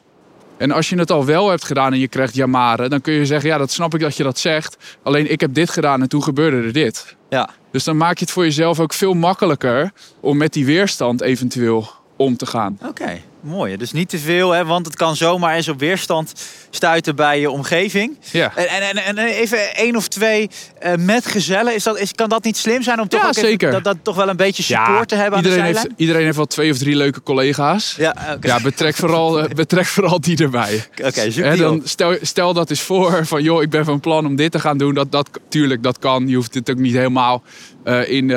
En 0.56 0.70
als 0.70 0.88
je 0.88 0.98
het 0.98 1.10
al 1.10 1.24
wel 1.24 1.48
hebt 1.48 1.64
gedaan 1.64 1.92
en 1.92 1.98
je 1.98 2.08
krijgt 2.08 2.34
jamaren, 2.34 2.90
dan 2.90 3.00
kun 3.00 3.12
je 3.12 3.26
zeggen, 3.26 3.48
ja, 3.48 3.58
dat 3.58 3.70
snap 3.70 3.94
ik 3.94 4.00
dat 4.00 4.16
je 4.16 4.22
dat 4.22 4.38
zegt. 4.38 4.76
Alleen 5.02 5.30
ik 5.30 5.40
heb 5.40 5.54
dit 5.54 5.70
gedaan 5.70 6.02
en 6.02 6.08
toen 6.08 6.22
gebeurde 6.22 6.56
er 6.56 6.72
dit. 6.72 7.16
Ja, 7.30 7.48
Dus 7.70 7.84
dan 7.84 7.96
maak 7.96 8.18
je 8.18 8.24
het 8.24 8.32
voor 8.32 8.44
jezelf 8.44 8.80
ook 8.80 8.92
veel 8.92 9.14
makkelijker 9.14 9.92
om 10.20 10.36
met 10.36 10.52
die 10.52 10.66
weerstand 10.66 11.20
eventueel 11.20 11.88
om 12.24 12.36
te 12.36 12.46
gaan. 12.46 12.78
oké. 12.88 13.20
Mooi. 13.40 13.76
Dus 13.76 13.92
niet 13.92 14.08
te 14.08 14.18
veel, 14.18 14.50
hè, 14.50 14.64
want 14.64 14.86
het 14.86 14.96
kan 14.96 15.16
zomaar 15.16 15.54
eens 15.54 15.68
op 15.68 15.78
weerstand 15.78 16.32
stuiten 16.70 17.16
bij 17.16 17.40
je 17.40 17.50
omgeving. 17.50 18.18
Ja, 18.32 18.52
En, 18.56 18.68
en, 18.68 18.96
en, 19.04 19.16
en 19.16 19.26
even 19.26 19.74
één 19.74 19.96
of 19.96 20.08
twee 20.08 20.50
eh, 20.78 20.94
metgezellen. 20.94 21.74
Is 21.74 21.82
dat, 21.82 21.98
is, 21.98 22.12
kan 22.12 22.28
dat 22.28 22.44
niet 22.44 22.56
slim 22.56 22.82
zijn 22.82 23.00
om 23.00 23.08
toch 23.08 23.20
Ja, 23.20 23.26
ook 23.26 23.34
even 23.36 23.48
zeker. 23.48 23.70
dat, 23.70 23.84
dat 23.84 23.96
toch 24.02 24.16
wel 24.16 24.28
een 24.28 24.36
beetje 24.36 24.62
support 24.62 25.08
te 25.08 25.14
hebben 25.14 25.36
aan 25.36 25.42
de 25.42 25.48
iedereen, 25.48 25.74
zijlijn? 25.74 25.86
heeft, 25.88 26.00
iedereen 26.00 26.24
heeft 26.24 26.36
wel 26.36 26.46
twee 26.46 26.70
of 26.70 26.78
drie 26.78 26.96
leuke 26.96 27.22
collega's. 27.22 27.94
Ja. 27.98 28.36
Ja, 28.40 28.60
betrek 28.70 28.94
vooral, 28.94 29.40
eh, 29.40 29.54
betrek 29.54 29.86
vooral 29.86 30.20
die 30.20 30.36
erbij. 30.38 30.84
Oké, 31.04 31.30
zoek 31.30 31.44
Hè, 31.44 31.52
die 31.52 31.60
dan 31.62 31.76
op. 31.76 31.88
stel, 31.88 32.16
stel 32.22 32.54
dat 32.54 32.70
eens 32.70 32.82
voor 32.82 33.26
van 33.26 33.42
joh, 33.42 33.62
ik 33.62 33.70
ben 33.70 33.84
van 33.84 34.00
plan 34.00 34.26
om 34.26 34.36
dit 34.36 34.52
te 34.52 34.60
gaan 34.60 34.78
doen. 34.78 34.94
Dat, 34.94 35.12
dat, 35.12 35.30
tuurlijk, 35.48 35.82
dat 35.82 35.98
kan. 35.98 36.28
Je 36.28 36.36
hoeft 36.36 36.54
het 36.54 36.70
ook 36.70 36.78
niet 36.78 36.94
helemaal 36.94 37.42
eh, 37.84 38.10
in, 38.10 38.30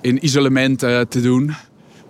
in 0.00 0.24
isolement 0.24 0.78
te 0.78 1.20
doen. 1.22 1.54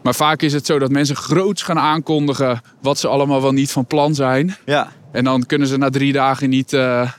Maar 0.04 0.14
vaak 0.14 0.42
is 0.42 0.52
het 0.52 0.66
zo 0.66 0.78
dat 0.78 0.90
mensen 0.90 1.16
groots 1.16 1.62
gaan 1.62 1.78
aankondigen 1.78 2.60
wat 2.80 2.98
ze 2.98 3.08
allemaal 3.08 3.42
wel 3.42 3.52
niet 3.52 3.70
van 3.70 3.86
plan 3.86 4.14
zijn. 4.14 4.56
Ja, 4.64 4.92
En 5.12 5.24
dan 5.24 5.46
kunnen 5.46 5.68
ze 5.68 5.76
na 5.76 5.90
drie 5.90 6.12
dagen 6.12 6.48
niet, 6.50 6.72
eh, 6.72 7.10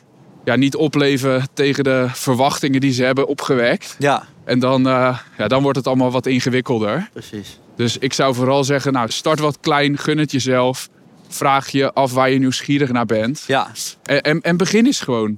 ja, 0.44 0.56
niet 0.56 0.76
opleven 0.76 1.48
tegen 1.54 1.84
de 1.84 2.08
verwachtingen 2.12 2.82
die 2.82 2.92
ze 2.92 3.04
hebben 3.04 3.28
opgewekt. 3.28 3.96
ja, 4.00 4.24
En 4.44 4.60
dan, 4.60 4.88
eh, 4.88 5.18
ja, 5.38 5.48
dan 5.48 5.62
wordt 5.62 5.78
het 5.78 5.88
allemaal 5.88 6.12
wat 6.12 6.26
ingewikkelder. 6.26 7.10
precies. 7.14 7.60
Dus 7.76 7.98
ik 7.98 8.14
zou 8.14 8.36
vooral 8.36 8.64
zeggen, 8.64 8.94
nou, 8.94 9.12
start 9.12 9.40
wat 9.40 9.58
klein, 9.62 9.98
gun 9.98 10.18
het 10.18 10.32
jezelf. 10.32 10.90
Vraag 11.28 11.70
je 11.70 11.94
af 11.94 12.14
waar 12.14 12.30
je 12.30 12.40
nieuwsgierig 12.40 12.92
naar 12.92 13.06
bent. 13.06 13.44
Ja. 13.48 13.72
En, 14.04 14.22
en, 14.22 14.42
en 14.42 14.58
begin 14.58 14.86
eens 14.86 15.00
gewoon. 15.00 15.38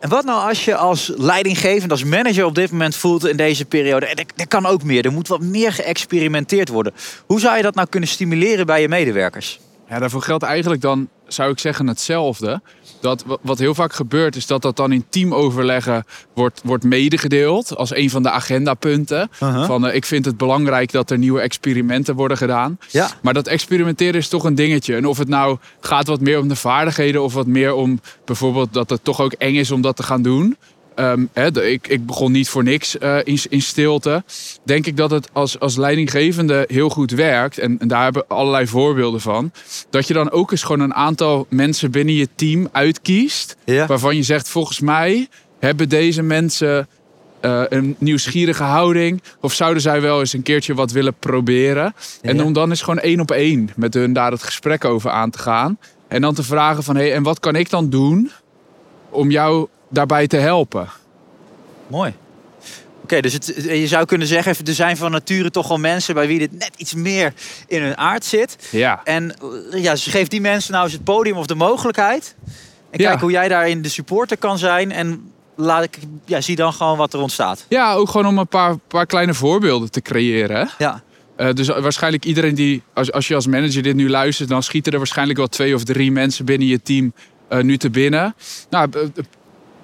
En 0.00 0.08
wat 0.08 0.24
nou 0.24 0.48
als 0.48 0.64
je 0.64 0.76
als 0.76 1.12
leidinggevend, 1.16 1.90
als 1.90 2.04
manager 2.04 2.44
op 2.44 2.54
dit 2.54 2.70
moment 2.70 2.96
voelt 2.96 3.26
in 3.26 3.36
deze 3.36 3.64
periode... 3.64 4.06
en 4.06 4.16
er, 4.16 4.24
er 4.36 4.48
kan 4.48 4.66
ook 4.66 4.82
meer, 4.82 5.04
er 5.04 5.12
moet 5.12 5.28
wat 5.28 5.40
meer 5.40 5.72
geëxperimenteerd 5.72 6.68
worden. 6.68 6.92
Hoe 7.26 7.40
zou 7.40 7.56
je 7.56 7.62
dat 7.62 7.74
nou 7.74 7.88
kunnen 7.88 8.08
stimuleren 8.08 8.66
bij 8.66 8.80
je 8.80 8.88
medewerkers? 8.88 9.60
Ja, 9.88 9.98
daarvoor 9.98 10.22
geldt 10.22 10.44
eigenlijk 10.44 10.80
dan, 10.80 11.08
zou 11.26 11.50
ik 11.50 11.58
zeggen, 11.58 11.86
hetzelfde. 11.86 12.60
Dat 13.00 13.24
wa- 13.26 13.36
wat 13.42 13.58
heel 13.58 13.74
vaak 13.74 13.92
gebeurt, 13.92 14.36
is 14.36 14.46
dat 14.46 14.62
dat 14.62 14.76
dan 14.76 14.92
in 14.92 15.04
teamoverleggen 15.08 16.04
wordt, 16.34 16.60
wordt 16.64 16.84
medegedeeld. 16.84 17.76
Als 17.76 17.94
een 17.94 18.10
van 18.10 18.22
de 18.22 18.30
agendapunten. 18.30 19.30
Uh-huh. 19.42 19.66
Van 19.66 19.86
eh, 19.86 19.94
ik 19.94 20.04
vind 20.04 20.24
het 20.24 20.36
belangrijk 20.36 20.92
dat 20.92 21.10
er 21.10 21.18
nieuwe 21.18 21.40
experimenten 21.40 22.14
worden 22.14 22.36
gedaan. 22.36 22.78
Ja, 22.90 23.10
Maar 23.22 23.34
dat 23.34 23.46
experimenteren 23.46 24.14
is 24.14 24.28
toch 24.28 24.44
een 24.44 24.54
dingetje. 24.54 24.96
En 24.96 25.06
of 25.06 25.18
het 25.18 25.28
nou 25.28 25.58
gaat 25.80 26.06
wat 26.06 26.20
meer 26.20 26.40
om 26.40 26.48
de 26.48 26.56
vaardigheden 26.56 27.22
of 27.22 27.34
wat 27.34 27.46
meer 27.46 27.74
om 27.74 28.00
bijvoorbeeld 28.24 28.72
dat 28.72 28.90
het 28.90 29.04
toch 29.04 29.20
ook 29.20 29.32
eng 29.32 29.54
is 29.54 29.70
om 29.70 29.80
dat 29.80 29.96
te 29.96 30.02
gaan 30.02 30.22
doen. 30.22 30.56
Ehm, 30.98 31.52
de- 31.52 31.70
ik, 31.70 31.88
ik 31.88 32.06
begon 32.06 32.32
niet 32.32 32.48
voor 32.48 32.62
niks 32.62 32.98
eh, 32.98 33.16
in, 33.24 33.38
in 33.48 33.62
stilte. 33.62 34.24
Denk 34.62 34.86
ik 34.86 34.96
dat 34.96 35.10
het 35.10 35.28
als, 35.32 35.60
als 35.60 35.76
leidinggevende 35.76 36.64
heel 36.68 36.88
goed 36.88 37.10
werkt. 37.10 37.58
En, 37.58 37.78
en 37.78 37.88
daar 37.88 38.02
hebben 38.02 38.24
we 38.28 38.34
allerlei 38.34 38.66
voorbeelden 38.66 39.20
van. 39.20 39.52
Dat 39.90 40.06
je 40.08 40.14
dan 40.14 40.30
ook 40.30 40.50
eens 40.50 40.62
gewoon 40.62 40.80
een 40.80 40.94
aantal 40.94 41.46
mensen 41.50 41.90
binnen 41.90 42.14
je 42.14 42.28
team 42.34 42.68
uitkiest. 42.72 43.56
ja, 43.64 43.86
Waarvan 43.86 44.16
je 44.16 44.22
zegt, 44.22 44.48
volgens 44.48 44.80
mij 44.80 45.28
hebben 45.58 45.88
deze 45.88 46.22
mensen 46.22 46.88
eh, 47.40 47.62
een 47.68 47.96
nieuwsgierige 47.98 48.62
houding. 48.62 49.22
Of 49.40 49.52
zouden 49.52 49.82
zij 49.82 50.00
wel 50.00 50.20
eens 50.20 50.32
een 50.32 50.42
keertje 50.42 50.74
wat 50.74 50.90
willen 50.92 51.14
proberen. 51.14 51.94
En 52.22 52.42
om 52.42 52.52
dan 52.52 52.70
eens 52.70 52.82
gewoon 52.82 53.00
één 53.00 53.20
op 53.20 53.30
één 53.30 53.70
met 53.76 53.94
hun 53.94 54.12
daar 54.12 54.30
het 54.30 54.42
gesprek 54.42 54.84
over 54.84 55.10
aan 55.10 55.30
te 55.30 55.38
gaan. 55.38 55.78
En 56.08 56.20
dan 56.20 56.34
te 56.34 56.42
vragen 56.42 56.82
van, 56.82 56.96
hé, 56.96 57.02
hey, 57.02 57.14
en 57.14 57.22
wat 57.22 57.40
kan 57.40 57.54
ik 57.56 57.70
dan 57.70 57.90
doen 57.90 58.30
om 59.10 59.30
jou 59.30 59.68
daarbij 59.88 60.26
te 60.26 60.36
helpen? 60.36 60.88
mooi. 61.86 62.12
Oké, 63.02 63.20
dus 63.20 63.32
het, 63.32 63.46
je 63.64 63.86
zou 63.86 64.04
kunnen 64.04 64.26
zeggen, 64.26 64.56
er 64.66 64.74
zijn 64.74 64.96
van 64.96 65.10
nature 65.10 65.50
toch 65.50 65.68
wel 65.68 65.78
mensen 65.78 66.14
bij 66.14 66.26
wie 66.26 66.38
dit 66.38 66.52
net 66.52 66.70
iets 66.76 66.94
meer 66.94 67.32
in 67.66 67.82
hun 67.82 67.96
aard 67.96 68.24
zit. 68.24 68.68
Ja, 68.70 69.00
En 69.04 69.34
eh, 69.72 69.82
ja, 69.82 69.92
dus 69.92 70.06
geef 70.06 70.28
die 70.28 70.40
mensen 70.40 70.72
nou 70.72 70.84
eens 70.84 70.92
het 70.92 71.04
podium 71.04 71.36
of 71.36 71.46
de 71.46 71.54
mogelijkheid. 71.54 72.34
En 72.90 73.00
Ja. 73.00 73.08
kijk 73.08 73.20
hoe 73.20 73.30
jij 73.30 73.48
daarin 73.48 73.82
de 73.82 73.88
supporter 73.88 74.36
kan 74.36 74.58
zijn. 74.58 74.92
En 74.92 75.32
laat 75.56 75.82
ik, 75.84 75.98
ja, 76.24 76.40
zie 76.40 76.56
dan 76.56 76.72
gewoon 76.72 76.96
wat 76.96 77.12
er 77.12 77.20
ontstaat. 77.20 77.64
ja 77.68 77.94
ook 77.94 78.08
gewoon 78.08 78.26
om 78.26 78.38
een 78.38 78.48
paar, 78.48 78.76
paar 78.88 79.06
kleine 79.06 79.34
voorbeelden 79.34 79.90
te 79.90 80.00
creëren. 80.02 80.56
hè. 80.56 80.84
Ja, 80.84 81.02
Eh, 81.36 81.52
dus 81.52 81.66
waarschijnlijk 81.68 82.24
iedereen 82.24 82.54
die, 82.54 82.82
als, 82.94 83.12
als 83.12 83.28
je 83.28 83.34
als 83.34 83.46
manager 83.46 83.82
dit 83.82 83.94
nu 83.94 84.08
luistert, 84.10 84.48
dan 84.48 84.62
schieten 84.62 84.92
er 84.92 84.98
waarschijnlijk 84.98 85.38
wel 85.38 85.48
twee 85.48 85.74
of 85.74 85.84
drie 85.84 86.12
mensen 86.12 86.44
binnen 86.44 86.68
je 86.68 86.82
team 86.82 87.12
eh, 87.48 87.60
nu 87.60 87.76
te 87.78 87.90
binnen. 87.90 88.34
Nou, 88.70 88.88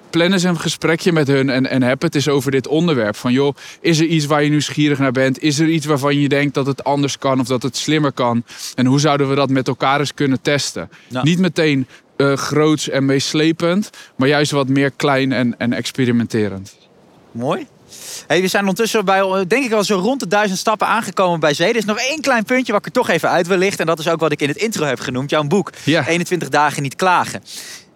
plan 0.09 0.31
eens 0.33 0.43
een 0.43 0.59
gesprekje 0.59 1.11
met 1.11 1.27
hun 1.27 1.49
en, 1.49 1.69
en 1.69 1.83
heb 1.83 2.01
het 2.01 2.15
eens 2.15 2.27
over 2.27 2.51
dit 2.51 2.67
onderwerp. 2.67 3.15
Van 3.15 3.31
joh, 3.31 3.55
is 3.81 3.99
er 3.99 4.05
iets 4.05 4.25
waar 4.25 4.43
je 4.43 4.49
nieuwsgierig 4.49 4.99
naar 4.99 5.11
bent? 5.11 5.39
Is 5.41 5.59
er 5.59 5.67
iets 5.67 5.85
waarvan 5.85 6.19
je 6.19 6.29
denkt 6.29 6.53
dat 6.53 6.65
het 6.65 6.83
anders 6.83 7.17
kan 7.17 7.39
of 7.39 7.47
dat 7.47 7.63
het 7.63 7.77
slimmer 7.77 8.11
kan? 8.11 8.43
En 8.75 8.85
hoe 8.85 8.99
zouden 8.99 9.29
we 9.29 9.35
dat 9.35 9.49
met 9.49 9.67
elkaar 9.67 9.99
eens 9.99 10.13
kunnen 10.13 10.41
testen? 10.41 10.89
Niet 11.21 11.39
meteen 11.39 11.87
eh, 12.17 12.33
groots 12.33 12.89
en 12.89 13.05
meeslepend, 13.05 13.89
maar 14.15 14.27
juist 14.27 14.51
wat 14.51 14.67
meer 14.67 14.91
klein 14.91 15.31
en, 15.31 15.55
en 15.59 15.73
experimenterend. 15.73 16.75
mooi. 17.31 17.67
Hey, 18.27 18.41
we 18.41 18.47
zijn 18.47 18.61
ondertussen 18.63 19.05
bij, 19.05 19.19
eh, 19.19 19.39
denk 19.47 19.65
ik 19.65 19.71
al 19.71 19.83
zo 19.83 19.95
rond 19.99 20.19
de 20.19 20.27
duizend 20.27 20.59
stappen 20.59 20.87
aangekomen 20.87 21.39
bij 21.39 21.53
zee. 21.53 21.69
Er 21.69 21.75
is 21.75 21.85
nog 21.85 21.97
één 21.97 22.21
klein 22.21 22.43
puntje 22.43 22.71
wat 22.71 22.81
ik 22.81 22.87
er 22.87 22.91
toch 23.01 23.09
even 23.09 23.29
uit 23.29 23.47
wil 23.47 23.57
lichten. 23.57 23.79
En 23.79 23.85
dat 23.85 23.99
is 23.99 24.07
ook 24.07 24.19
wat 24.19 24.31
ik 24.31 24.41
in 24.41 24.47
het 24.47 24.57
intro 24.57 24.85
heb 24.85 24.99
genoemd. 24.99 25.29
Jouw 25.29 25.43
boek, 25.43 25.71
Ja. 25.83 26.07
21 26.07 26.49
dagen 26.49 26.81
niet 26.81 26.95
klagen. 26.95 27.43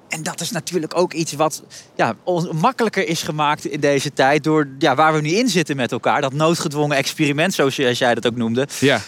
En 0.10 0.24
dat 0.24 0.42
is 0.42 0.52
natuurlijk 0.52 0.98
ook 0.98 1.14
iets 1.14 1.34
wat 1.34 1.64
ja, 1.96 2.16
makkelijker 2.52 3.08
is 3.08 3.22
gemaakt 3.22 3.66
in 3.66 3.80
deze 3.80 4.14
tijd. 4.14 4.44
Door 4.44 4.68
ja, 4.80 4.96
waar 4.96 5.14
we 5.14 5.22
nu 5.22 5.30
in 5.30 5.50
zitten 5.50 5.76
met 5.76 5.92
elkaar. 5.92 6.22
Dat 6.22 6.34
noodgedwongen 6.34 6.98
experiment, 6.98 7.54
zoals 7.54 7.76
jij 7.76 8.14
dat 8.14 8.28
ook 8.28 8.36
noemde. 8.36 8.68
Ja. 8.80 9.02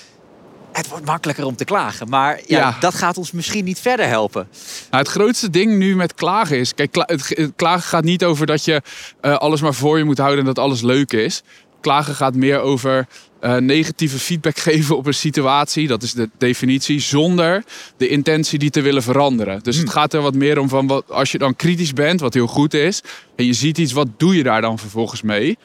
Het 0.71 0.87
wordt 0.87 1.05
makkelijker 1.05 1.45
om 1.45 1.55
te 1.55 1.65
klagen. 1.65 2.09
Maar 2.09 2.39
ja, 2.47 2.77
dat 2.79 2.95
gaat 2.95 3.17
ons 3.17 3.31
misschien 3.31 3.63
niet 3.63 3.79
verder 3.79 4.07
helpen. 4.07 4.47
Nou, 4.89 5.03
het 5.03 5.11
grootste 5.11 5.49
ding 5.49 5.77
nu 5.77 5.95
met 5.95 6.13
klagen 6.13 6.59
is. 6.59 6.73
Kijk, 6.73 6.95
het 6.95 7.51
klagen 7.55 7.81
gaat 7.81 8.03
niet 8.03 8.23
over 8.23 8.45
dat 8.45 8.65
je 8.65 8.81
uh, 9.21 9.37
alles 9.37 9.61
maar 9.61 9.73
voor 9.73 9.97
je 9.97 10.03
moet 10.03 10.17
houden 10.17 10.39
en 10.39 10.45
dat 10.45 10.59
alles 10.59 10.81
leuk 10.81 11.13
is. 11.13 11.43
Klagen 11.81 12.15
gaat 12.15 12.35
meer 12.35 12.59
over 12.59 13.07
uh, 13.41 13.55
negatieve 13.55 14.19
feedback 14.19 14.57
geven 14.69 14.97
op 14.97 15.05
een 15.05 15.13
situatie. 15.13 15.87
Dat 15.87 16.03
is 16.03 16.13
de 16.13 16.29
definitie. 16.37 16.99
Zonder 16.99 17.63
de 17.97 18.07
intentie 18.07 18.59
die 18.59 18.69
te 18.69 18.81
willen 18.81 19.03
veranderen. 19.03 19.59
Dus 19.63 19.75
het 19.75 19.85
hmm. 19.85 19.93
gaat 19.93 20.13
er 20.13 20.21
wat 20.21 20.35
meer 20.35 20.59
om 20.59 20.69
van 20.69 20.87
wat, 20.87 21.03
als 21.09 21.31
je 21.31 21.37
dan 21.37 21.55
kritisch 21.55 21.93
bent, 21.93 22.19
wat 22.19 22.33
heel 22.33 22.47
goed 22.47 22.73
is. 22.73 23.01
En 23.35 23.45
je 23.45 23.53
ziet 23.53 23.77
iets, 23.77 23.91
wat 23.91 24.07
doe 24.17 24.35
je 24.35 24.43
daar 24.43 24.61
dan 24.61 24.79
vervolgens 24.79 25.21
mee? 25.21 25.57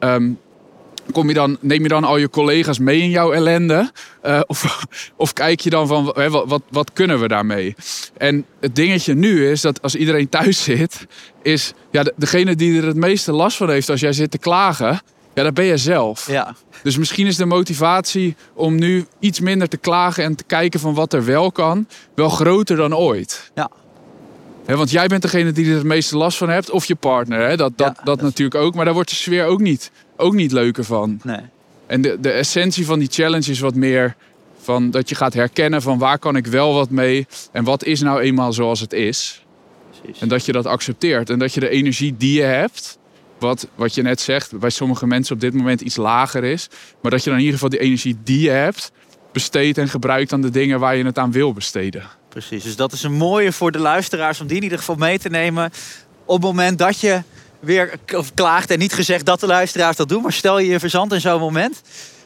Um, 0.00 0.38
Kom 1.12 1.28
je 1.28 1.34
dan, 1.34 1.56
neem 1.60 1.82
je 1.82 1.88
dan 1.88 2.04
al 2.04 2.16
je 2.16 2.30
collega's 2.30 2.78
mee 2.78 3.00
in 3.00 3.10
jouw 3.10 3.32
ellende? 3.32 3.90
Uh, 4.26 4.40
of, 4.46 4.86
of 5.16 5.32
kijk 5.32 5.60
je 5.60 5.70
dan 5.70 5.86
van 5.86 6.12
hè, 6.14 6.30
wat, 6.30 6.48
wat, 6.48 6.62
wat, 6.70 6.92
kunnen 6.92 7.20
we 7.20 7.28
daarmee? 7.28 7.74
En 8.16 8.46
het 8.60 8.76
dingetje 8.76 9.14
nu 9.14 9.50
is 9.50 9.60
dat 9.60 9.82
als 9.82 9.94
iedereen 9.94 10.28
thuis 10.28 10.62
zit, 10.72 11.06
is 11.42 11.72
ja, 11.90 12.04
degene 12.16 12.54
die 12.54 12.80
er 12.80 12.86
het 12.86 12.96
meeste 12.96 13.32
last 13.32 13.56
van 13.56 13.70
heeft 13.70 13.90
als 13.90 14.00
jij 14.00 14.12
zit 14.12 14.30
te 14.30 14.38
klagen, 14.38 15.00
ja, 15.34 15.42
dat 15.42 15.54
ben 15.54 15.64
je 15.64 15.76
zelf. 15.76 16.26
Ja. 16.26 16.54
Dus 16.82 16.96
misschien 16.96 17.26
is 17.26 17.36
de 17.36 17.44
motivatie 17.44 18.36
om 18.54 18.74
nu 18.74 19.06
iets 19.18 19.40
minder 19.40 19.68
te 19.68 19.76
klagen 19.76 20.24
en 20.24 20.34
te 20.34 20.44
kijken 20.44 20.80
van 20.80 20.94
wat 20.94 21.12
er 21.12 21.24
wel 21.24 21.52
kan, 21.52 21.88
wel 22.14 22.28
groter 22.28 22.76
dan 22.76 22.96
ooit. 22.96 23.50
Ja. 23.54 23.70
want 24.64 24.90
jij 24.90 25.06
bent 25.06 25.22
degene 25.22 25.52
die 25.52 25.70
er 25.70 25.74
het 25.74 25.84
meeste 25.84 26.16
last 26.16 26.38
van 26.38 26.48
hebt, 26.48 26.70
of 26.70 26.84
je 26.84 26.94
partner. 26.94 27.56
Dat, 27.56 27.72
dat, 27.76 28.00
dat, 28.04 28.20
natuurlijk 28.20 28.60
ook. 28.60 28.74
Maar 28.74 28.84
daar 28.84 28.94
wordt 28.94 29.10
de 29.10 29.16
sfeer 29.16 29.44
ook 29.44 29.60
niet, 29.60 29.90
ook 30.16 30.34
niet 30.34 30.52
leuker 30.52 30.84
van. 30.84 31.20
Nee. 31.22 31.40
En 31.86 32.00
de, 32.00 32.20
de 32.20 32.30
essentie 32.30 32.86
van 32.86 32.98
die 32.98 33.08
challenge 33.10 33.50
is 33.50 33.60
wat 33.60 33.74
meer 33.74 34.16
van 34.62 34.90
dat 34.90 35.08
je 35.08 35.14
gaat 35.14 35.34
herkennen 35.34 35.82
van 35.82 35.98
waar 35.98 36.18
kan 36.18 36.36
ik 36.36 36.46
wel 36.46 36.74
wat 36.74 36.90
mee 36.90 37.26
en 37.52 37.64
wat 37.64 37.84
is 37.84 38.00
nou 38.00 38.20
eenmaal 38.20 38.52
zoals 38.52 38.80
het 38.80 38.92
is. 38.92 39.44
Precies. 39.90 40.20
En 40.20 40.28
dat 40.28 40.46
je 40.46 40.52
dat 40.52 40.66
accepteert 40.66 41.30
en 41.30 41.38
dat 41.38 41.54
je 41.54 41.60
de 41.60 41.68
energie 41.68 42.16
die 42.16 42.38
je 42.38 42.46
hebt, 42.46 42.98
wat, 43.38 43.66
wat 43.74 43.94
je 43.94 44.02
net 44.02 44.20
zegt, 44.20 44.58
bij 44.58 44.70
sommige 44.70 45.06
mensen 45.06 45.34
op 45.34 45.40
dit 45.40 45.54
moment 45.54 45.80
iets 45.80 45.96
lager 45.96 46.44
is. 46.44 46.68
Maar 47.02 47.10
dat 47.10 47.24
je 47.24 47.30
dan 47.30 47.38
in 47.38 47.44
ieder 47.44 47.60
geval 47.60 47.78
die 47.78 47.86
energie 47.86 48.16
die 48.24 48.40
je 48.40 48.50
hebt, 48.50 48.92
besteedt 49.32 49.78
en 49.78 49.88
gebruikt 49.88 50.32
aan 50.32 50.40
de 50.40 50.50
dingen 50.50 50.80
waar 50.80 50.96
je 50.96 51.04
het 51.04 51.18
aan 51.18 51.32
wil 51.32 51.52
besteden. 51.52 52.02
Precies, 52.28 52.62
dus 52.62 52.76
dat 52.76 52.92
is 52.92 53.02
een 53.02 53.12
mooie 53.12 53.52
voor 53.52 53.72
de 53.72 53.78
luisteraars 53.78 54.40
om 54.40 54.46
die 54.46 54.56
in 54.56 54.62
ieder 54.62 54.78
geval 54.78 54.96
mee 54.96 55.18
te 55.18 55.28
nemen. 55.28 55.70
Op 56.24 56.36
het 56.36 56.44
moment 56.44 56.78
dat 56.78 57.00
je 57.00 57.22
weer 57.60 57.98
klaagt 58.34 58.70
en 58.70 58.78
niet 58.78 58.92
gezegd 58.92 59.26
dat 59.26 59.40
de 59.40 59.46
luisteraars 59.46 59.96
dat 59.96 60.08
doen, 60.08 60.22
maar 60.22 60.32
stel 60.32 60.58
je 60.58 60.66
je 60.66 60.78
verzand 60.78 61.12
in 61.12 61.20
zo'n 61.20 61.40
moment. 61.40 61.82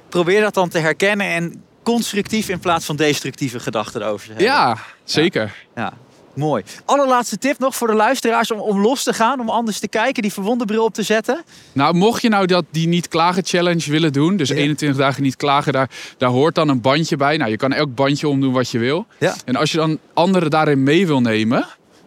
Probeer 0.08 0.40
dat 0.40 0.54
dan 0.54 0.68
te 0.68 0.78
herkennen 0.78 1.26
en 1.26 1.62
constructief 1.82 2.48
in 2.48 2.58
plaats 2.58 2.84
van 2.84 2.96
destructieve 2.96 3.60
gedachten 3.60 4.02
erover 4.02 4.26
te 4.26 4.32
hebben. 4.32 4.46
Ja, 4.46 4.78
zeker. 5.04 5.54
ja. 5.74 5.92
Mooi. 6.38 6.62
Allerlaatste 6.84 7.38
tip 7.38 7.58
nog 7.58 7.76
voor 7.76 7.88
de 7.88 7.94
luisteraars 7.94 8.50
om, 8.50 8.60
om 8.60 8.80
los 8.80 9.02
te 9.02 9.12
gaan, 9.12 9.40
om 9.40 9.48
anders 9.48 9.78
te 9.78 9.88
kijken, 9.88 10.22
die 10.22 10.32
verwonde 10.32 10.64
bril 10.64 10.84
op 10.84 10.94
te 10.94 11.02
zetten. 11.02 11.42
Nou, 11.72 11.94
mocht 11.94 12.22
je 12.22 12.28
nou 12.28 12.46
dat 12.46 12.64
die 12.70 12.88
niet 12.88 13.08
klagen 13.08 13.44
challenge 13.44 13.90
willen 13.90 14.12
doen, 14.12 14.36
dus 14.36 14.48
21 14.48 14.98
dagen 14.98 15.22
niet 15.22 15.36
klagen, 15.36 15.72
daar, 15.72 15.90
daar 16.18 16.30
hoort 16.30 16.54
dan 16.54 16.68
een 16.68 16.80
bandje 16.80 17.16
bij. 17.16 17.36
Nou, 17.36 17.50
je 17.50 17.56
kan 17.56 17.72
elk 17.72 17.94
bandje 17.94 18.28
omdoen 18.28 18.52
wat 18.52 18.70
je 18.70 18.78
wil. 18.78 19.06
Ja. 19.18 19.34
En 19.44 19.56
als 19.56 19.72
je 19.72 19.76
dan 19.76 19.98
anderen 20.14 20.50
daarin 20.50 20.82
mee 20.82 21.06
wil 21.06 21.20
nemen, 21.20 21.66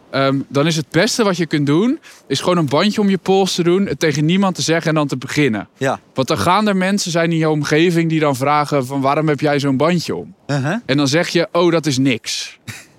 ehm, 0.10 0.40
dan 0.48 0.68
is 0.68 0.76
het 0.76 0.90
beste 0.90 1.24
wat 1.24 1.38
je 1.38 1.46
kunt 1.46 1.66
doen, 1.66 2.00
is 2.28 2.40
gewoon 2.40 2.58
een 2.58 2.70
bandje 2.70 3.02
om 3.02 3.10
je 3.10 3.18
pols 3.18 3.56
te 3.56 3.64
doen, 3.64 3.86
het 3.86 4.00
tegen 4.00 4.26
niemand 4.26 4.56
te 4.56 4.62
zeggen 4.62 4.90
en 4.90 4.96
dan 4.96 5.08
te 5.08 5.18
beginnen. 5.18 5.68
Ja. 5.78 6.00
Want 6.14 6.28
dan 6.28 6.38
gaan 6.38 6.68
er 6.68 6.76
mensen 6.76 7.12
zijn 7.12 7.32
in 7.32 7.38
je 7.38 7.50
omgeving 7.50 8.10
die 8.10 8.20
dan 8.20 8.36
vragen 8.36 8.86
van 8.86 9.02
waarom 9.02 9.28
heb 9.28 9.40
jij 9.40 9.60
zo'n 9.60 9.78
bandje 9.78 10.16
om? 10.16 10.36
Uh-huh. 10.48 10.76
En 10.86 10.98
dan 10.98 11.08
zeg 11.08 11.30
je, 11.30 11.48
oh 11.52 11.72
dat 11.72 11.86
is 11.86 11.98
niks. 11.98 12.60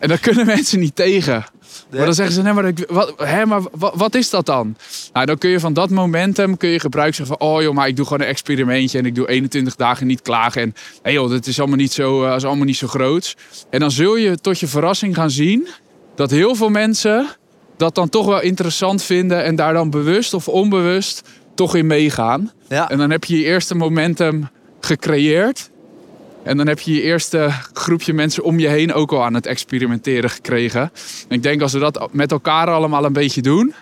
En 0.00 0.08
daar 0.08 0.18
kunnen 0.18 0.46
mensen 0.46 0.78
niet 0.78 0.96
tegen. 0.96 1.44
Maar 1.90 2.04
dan 2.04 2.14
zeggen 2.14 2.34
ze, 2.34 2.42
nee, 2.42 2.52
maar, 2.52 2.72
wat, 2.88 3.14
hè, 3.16 3.46
maar 3.46 3.60
wat, 3.72 3.92
wat, 3.94 4.14
is 4.14 4.30
dat 4.30 4.46
dan? 4.46 4.76
Nou, 5.12 5.26
dan 5.26 5.38
kun 5.38 5.50
je 5.50 5.60
van 5.60 5.72
dat 5.72 5.90
momentum 5.90 6.56
kun 6.56 6.68
je 6.68 6.80
gebruik 6.80 7.14
zeggen 7.14 7.36
van... 7.38 7.48
oh 7.48 7.62
joh, 7.62 7.74
maar 7.74 7.88
ik 7.88 7.96
doe 7.96 8.04
gewoon 8.04 8.20
een 8.20 8.26
experimentje 8.26 8.98
en 8.98 9.06
ik 9.06 9.14
doe 9.14 9.28
21 9.28 9.76
dagen 9.76 10.06
niet 10.06 10.22
klagen. 10.22 10.62
En 10.62 10.74
hey 11.02 11.12
joh, 11.12 11.30
dat 11.30 11.46
is 11.46 11.58
allemaal 11.58 11.76
niet 11.76 11.92
zo, 11.92 12.24
uh, 12.24 12.34
is 12.34 12.44
allemaal 12.44 12.64
niet 12.64 12.76
zo 12.76 12.86
groot. 12.86 13.36
En 13.70 13.80
dan 13.80 13.90
zul 13.90 14.16
je 14.16 14.38
tot 14.40 14.60
je 14.60 14.66
verrassing 14.66 15.14
gaan 15.14 15.30
zien... 15.30 15.68
dat 16.14 16.30
heel 16.30 16.54
veel 16.54 16.68
mensen 16.68 17.26
dat 17.76 17.94
dan 17.94 18.08
toch 18.08 18.26
wel 18.26 18.40
interessant 18.40 19.02
vinden... 19.02 19.44
en 19.44 19.56
daar 19.56 19.72
dan 19.72 19.90
bewust 19.90 20.34
of 20.34 20.48
onbewust 20.48 21.22
toch 21.54 21.74
in 21.74 21.86
meegaan. 21.86 22.52
Ja. 22.68 22.90
En 22.90 22.98
dan 22.98 23.10
heb 23.10 23.24
je 23.24 23.38
je 23.38 23.44
eerste 23.44 23.74
momentum 23.74 24.48
gecreëerd... 24.80 25.70
En 26.44 26.56
dan 26.56 26.66
heb 26.66 26.80
je 26.80 26.94
je 26.94 27.02
eerste 27.02 27.50
groepje 27.72 28.12
mensen 28.12 28.44
om 28.44 28.58
je 28.58 28.68
heen 28.68 28.92
ook 28.92 29.12
al 29.12 29.24
aan 29.24 29.34
het 29.34 29.46
experimenteren 29.46 30.30
gekregen. 30.30 30.80
En 31.28 31.36
ik 31.36 31.42
denk 31.42 31.62
als 31.62 31.72
we 31.72 31.78
dat 31.78 32.08
met 32.12 32.32
elkaar 32.32 32.68
allemaal 32.70 33.04
een 33.04 33.12
beetje 33.12 33.42
doen, 33.42 33.74